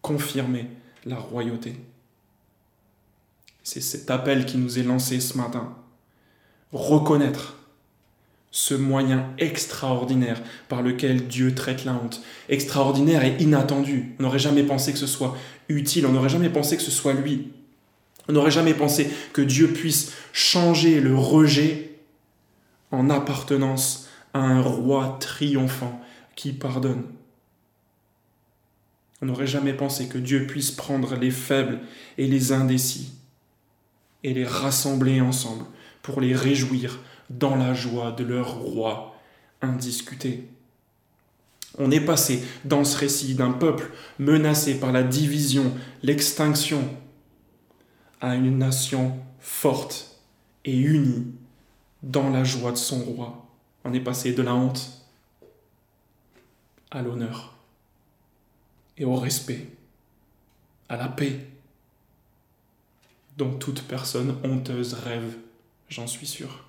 Confirmer 0.01 0.67
la 1.05 1.17
royauté. 1.17 1.75
C'est 3.63 3.81
cet 3.81 4.09
appel 4.09 4.45
qui 4.45 4.57
nous 4.57 4.79
est 4.79 4.83
lancé 4.83 5.19
ce 5.19 5.37
matin. 5.37 5.77
Reconnaître 6.71 7.58
ce 8.51 8.73
moyen 8.73 9.27
extraordinaire 9.37 10.41
par 10.67 10.81
lequel 10.81 11.27
Dieu 11.27 11.53
traite 11.53 11.85
la 11.85 11.93
honte. 11.93 12.21
Extraordinaire 12.49 13.23
et 13.23 13.35
inattendu. 13.39 14.15
On 14.19 14.23
n'aurait 14.23 14.39
jamais 14.39 14.63
pensé 14.63 14.91
que 14.91 14.97
ce 14.97 15.07
soit 15.07 15.37
utile, 15.67 16.05
on 16.07 16.11
n'aurait 16.11 16.29
jamais 16.29 16.49
pensé 16.49 16.75
que 16.75 16.83
ce 16.83 16.91
soit 16.91 17.13
lui. 17.13 17.51
On 18.27 18.33
n'aurait 18.33 18.51
jamais 18.51 18.73
pensé 18.73 19.09
que 19.33 19.41
Dieu 19.41 19.67
puisse 19.67 20.13
changer 20.33 20.99
le 20.99 21.15
rejet 21.15 21.99
en 22.91 23.09
appartenance 23.09 24.07
à 24.33 24.39
un 24.39 24.61
roi 24.61 25.17
triomphant 25.19 26.01
qui 26.35 26.53
pardonne. 26.53 27.03
On 29.21 29.25
n'aurait 29.25 29.47
jamais 29.47 29.73
pensé 29.73 30.07
que 30.07 30.17
Dieu 30.17 30.47
puisse 30.47 30.71
prendre 30.71 31.15
les 31.15 31.31
faibles 31.31 31.79
et 32.17 32.27
les 32.27 32.51
indécis 32.51 33.13
et 34.23 34.33
les 34.33 34.45
rassembler 34.45 35.21
ensemble 35.21 35.65
pour 36.01 36.21
les 36.21 36.35
réjouir 36.35 36.99
dans 37.29 37.55
la 37.55 37.73
joie 37.73 38.11
de 38.11 38.23
leur 38.23 38.59
roi 38.59 39.15
indiscuté. 39.61 40.47
On 41.77 41.91
est 41.91 42.01
passé 42.01 42.43
dans 42.65 42.83
ce 42.83 42.97
récit 42.97 43.35
d'un 43.35 43.51
peuple 43.51 43.91
menacé 44.17 44.79
par 44.79 44.91
la 44.91 45.03
division, 45.03 45.71
l'extinction, 46.01 46.83
à 48.21 48.35
une 48.35 48.57
nation 48.57 49.17
forte 49.39 50.19
et 50.65 50.77
unie 50.77 51.27
dans 52.03 52.29
la 52.29 52.43
joie 52.43 52.71
de 52.71 52.77
son 52.77 52.99
roi. 52.99 53.45
On 53.85 53.93
est 53.93 53.99
passé 53.99 54.33
de 54.33 54.41
la 54.41 54.53
honte 54.55 55.05
à 56.91 57.01
l'honneur 57.01 57.55
et 58.97 59.05
au 59.05 59.15
respect, 59.15 59.67
à 60.89 60.97
la 60.97 61.07
paix, 61.07 61.47
dont 63.37 63.53
toute 63.53 63.83
personne 63.83 64.35
honteuse 64.43 64.93
rêve, 64.93 65.37
j'en 65.87 66.07
suis 66.07 66.27
sûr. 66.27 66.68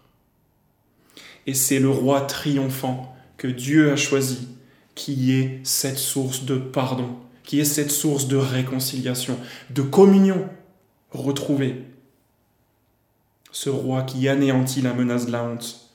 Et 1.46 1.54
c'est 1.54 1.78
le 1.78 1.90
roi 1.90 2.22
triomphant 2.22 3.14
que 3.36 3.48
Dieu 3.48 3.92
a 3.92 3.96
choisi 3.96 4.48
qui 4.94 5.32
est 5.32 5.60
cette 5.64 5.98
source 5.98 6.44
de 6.44 6.56
pardon, 6.56 7.16
qui 7.42 7.58
est 7.58 7.64
cette 7.64 7.90
source 7.90 8.28
de 8.28 8.36
réconciliation, 8.36 9.38
de 9.70 9.82
communion 9.82 10.48
retrouvée. 11.10 11.84
Ce 13.50 13.70
roi 13.70 14.02
qui 14.02 14.28
anéantit 14.28 14.82
la 14.82 14.92
menace 14.92 15.26
de 15.26 15.32
la 15.32 15.42
honte, 15.42 15.90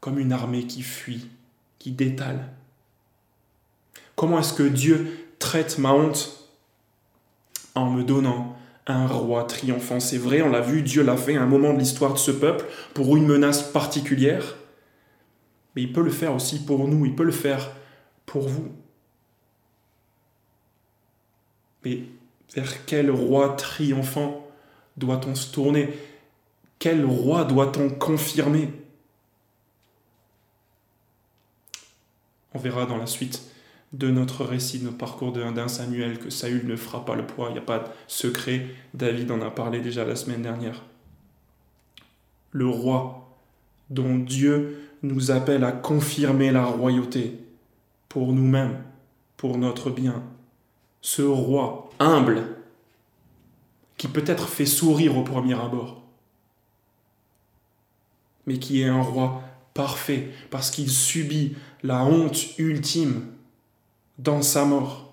comme 0.00 0.18
une 0.18 0.32
armée 0.32 0.66
qui 0.66 0.82
fuit, 0.82 1.28
qui 1.78 1.90
détale. 1.90 2.48
Comment 4.16 4.38
est-ce 4.38 4.52
que 4.52 4.62
Dieu 4.62 5.10
traite 5.38 5.78
ma 5.78 5.92
honte 5.92 6.48
En 7.74 7.90
me 7.90 8.04
donnant 8.04 8.56
un 8.86 9.06
roi 9.06 9.44
triomphant? 9.44 10.00
C'est 10.00 10.18
vrai, 10.18 10.42
on 10.42 10.50
l'a 10.50 10.60
vu, 10.60 10.82
Dieu 10.82 11.02
l'a 11.02 11.16
fait 11.16 11.36
à 11.36 11.42
un 11.42 11.46
moment 11.46 11.74
de 11.74 11.78
l'histoire 11.78 12.12
de 12.12 12.18
ce 12.18 12.30
peuple 12.30 12.64
pour 12.94 13.16
une 13.16 13.26
menace 13.26 13.62
particulière. 13.62 14.56
Mais 15.74 15.82
il 15.82 15.92
peut 15.92 16.02
le 16.02 16.10
faire 16.10 16.34
aussi 16.34 16.64
pour 16.64 16.86
nous, 16.88 17.04
il 17.06 17.14
peut 17.14 17.24
le 17.24 17.32
faire 17.32 17.70
pour 18.26 18.48
vous. 18.48 18.72
Mais 21.84 22.02
vers 22.54 22.84
quel 22.86 23.10
roi 23.10 23.50
triomphant 23.56 24.46
doit-on 24.96 25.34
se 25.34 25.52
tourner? 25.52 25.92
Quel 26.78 27.04
roi 27.04 27.44
doit-on 27.44 27.90
confirmer? 27.90 28.70
On 32.52 32.58
verra 32.58 32.86
dans 32.86 32.96
la 32.96 33.06
suite 33.06 33.42
de 33.92 34.10
notre 34.10 34.44
récit, 34.44 34.78
de 34.78 34.84
notre 34.84 34.98
parcours 34.98 35.32
d'un 35.32 35.68
Samuel, 35.68 36.18
que 36.18 36.30
Saül 36.30 36.66
ne 36.66 36.76
fera 36.76 37.04
pas 37.04 37.14
le 37.14 37.26
poids, 37.26 37.48
il 37.48 37.52
n'y 37.52 37.58
a 37.58 37.62
pas 37.62 37.78
de 37.80 37.88
secret, 38.06 38.66
David 38.92 39.30
en 39.30 39.40
a 39.40 39.50
parlé 39.50 39.80
déjà 39.80 40.04
la 40.04 40.16
semaine 40.16 40.42
dernière. 40.42 40.82
Le 42.50 42.66
roi 42.68 43.23
dont 43.90 44.16
Dieu 44.16 44.80
nous 45.02 45.30
appelle 45.30 45.64
à 45.64 45.72
confirmer 45.72 46.50
la 46.50 46.64
royauté 46.64 47.38
pour 48.08 48.32
nous-mêmes, 48.32 48.82
pour 49.36 49.58
notre 49.58 49.90
bien. 49.90 50.22
Ce 51.00 51.22
roi 51.22 51.90
humble 51.98 52.44
qui 53.96 54.08
peut-être 54.08 54.48
fait 54.48 54.66
sourire 54.66 55.16
au 55.16 55.22
premier 55.22 55.54
abord, 55.54 56.02
mais 58.46 58.58
qui 58.58 58.80
est 58.80 58.88
un 58.88 59.02
roi 59.02 59.42
parfait 59.74 60.30
parce 60.50 60.70
qu'il 60.70 60.90
subit 60.90 61.56
la 61.82 62.04
honte 62.04 62.58
ultime 62.58 63.26
dans 64.18 64.42
sa 64.42 64.64
mort, 64.64 65.12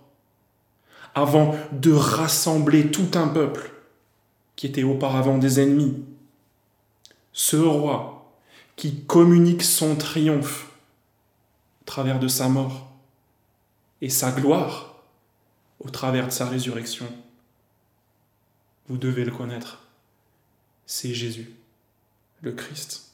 avant 1.15 1.55
de 1.71 1.91
rassembler 1.91 2.91
tout 2.91 3.09
un 3.15 3.27
peuple 3.27 3.71
qui 4.55 4.67
était 4.67 4.83
auparavant 4.83 5.37
des 5.37 5.59
ennemis. 5.59 6.03
Ce 7.33 7.57
roi 7.57 8.20
qui 8.75 9.03
communique 9.05 9.63
son 9.63 9.95
triomphe 9.95 10.69
au 11.81 11.85
travers 11.85 12.19
de 12.19 12.27
sa 12.27 12.49
mort 12.49 12.91
et 14.01 14.09
sa 14.09 14.31
gloire 14.31 15.03
au 15.79 15.89
travers 15.89 16.27
de 16.27 16.31
sa 16.31 16.47
résurrection. 16.47 17.07
Vous 18.87 18.97
devez 18.97 19.25
le 19.25 19.31
connaître. 19.31 19.79
C'est 20.85 21.13
Jésus, 21.13 21.51
le 22.41 22.51
Christ. 22.51 23.11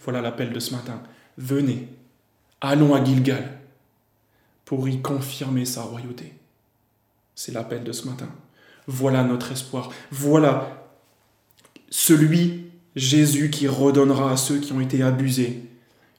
Voilà 0.00 0.20
l'appel 0.20 0.52
de 0.52 0.60
ce 0.60 0.74
matin. 0.74 1.02
Venez, 1.36 1.88
allons 2.60 2.94
à 2.94 3.04
Gilgal 3.04 3.58
pour 4.64 4.88
y 4.88 5.00
confirmer 5.00 5.64
sa 5.64 5.82
royauté. 5.82 6.34
C'est 7.34 7.52
l'appel 7.52 7.84
de 7.84 7.92
ce 7.92 8.08
matin. 8.08 8.28
Voilà 8.86 9.22
notre 9.22 9.52
espoir. 9.52 9.90
Voilà 10.10 10.88
celui, 11.90 12.67
Jésus, 12.98 13.48
qui 13.50 13.68
redonnera 13.68 14.32
à 14.32 14.36
ceux 14.36 14.58
qui 14.58 14.72
ont 14.72 14.80
été 14.80 15.02
abusés 15.02 15.62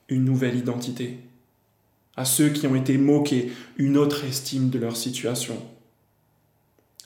une 0.07 0.23
nouvelle 0.23 0.55
identité, 0.55 1.19
à 2.15 2.23
ceux 2.23 2.49
qui 2.49 2.67
ont 2.67 2.75
été 2.75 2.97
moqués 2.97 3.51
une 3.77 3.97
autre 3.97 4.23
estime 4.23 4.69
de 4.69 4.79
leur 4.79 4.95
situation, 4.95 5.61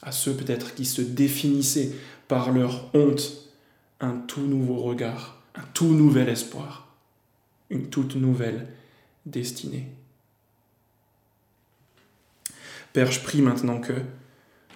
à 0.03 0.11
ceux 0.11 0.33
peut-être 0.33 0.75
qui 0.75 0.85
se 0.85 1.01
définissaient 1.01 1.91
par 2.27 2.51
leur 2.51 2.93
honte 2.93 3.49
un 3.99 4.17
tout 4.27 4.45
nouveau 4.45 4.75
regard, 4.75 5.41
un 5.55 5.63
tout 5.73 5.93
nouvel 5.93 6.29
espoir, 6.29 6.95
une 7.71 7.89
toute 7.89 8.15
nouvelle 8.15 8.67
destinée. 9.25 9.87
Père, 12.93 13.11
je 13.11 13.21
prie 13.21 13.41
maintenant 13.41 13.79
que 13.79 13.93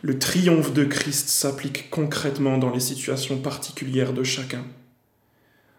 le 0.01 0.17
triomphe 0.17 0.73
de 0.73 0.85
Christ 0.85 1.29
s'applique 1.29 1.91
concrètement 1.91 2.57
dans 2.57 2.71
les 2.71 2.79
situations 2.79 3.37
particulières 3.37 4.13
de 4.13 4.23
chacun. 4.23 4.65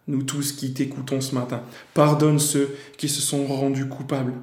Nous 0.09 0.23
tous 0.23 0.53
qui 0.53 0.75
t'écoutons 0.75 1.21
ce 1.21 1.35
matin, 1.35 1.63
pardonne 1.95 2.39
ceux 2.39 2.77
qui 2.97 3.09
se 3.09 3.21
sont 3.21 3.47
rendus 3.47 3.89
coupables. 3.89 4.35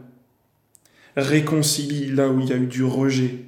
Réconcilie 1.17 2.07
là 2.07 2.29
où 2.29 2.39
il 2.39 2.47
y 2.47 2.53
a 2.53 2.57
eu 2.57 2.67
du 2.67 2.83
rejet 2.83 3.45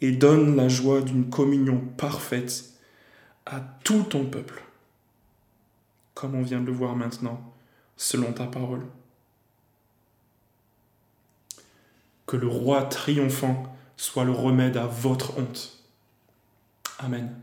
et 0.00 0.12
donne 0.12 0.56
la 0.56 0.68
joie 0.68 1.02
d'une 1.02 1.28
communion 1.28 1.80
parfaite 1.96 2.64
à 3.44 3.60
tout 3.84 4.04
ton 4.04 4.24
peuple, 4.24 4.62
comme 6.14 6.34
on 6.34 6.42
vient 6.42 6.60
de 6.60 6.66
le 6.66 6.72
voir 6.72 6.96
maintenant, 6.96 7.52
selon 7.96 8.32
ta 8.32 8.46
parole. 8.46 8.82
que 12.28 12.36
le 12.36 12.46
roi 12.46 12.82
triomphant 12.84 13.74
soit 13.96 14.24
le 14.24 14.32
remède 14.32 14.76
à 14.76 14.86
votre 14.86 15.36
honte. 15.38 15.82
Amen. 17.00 17.34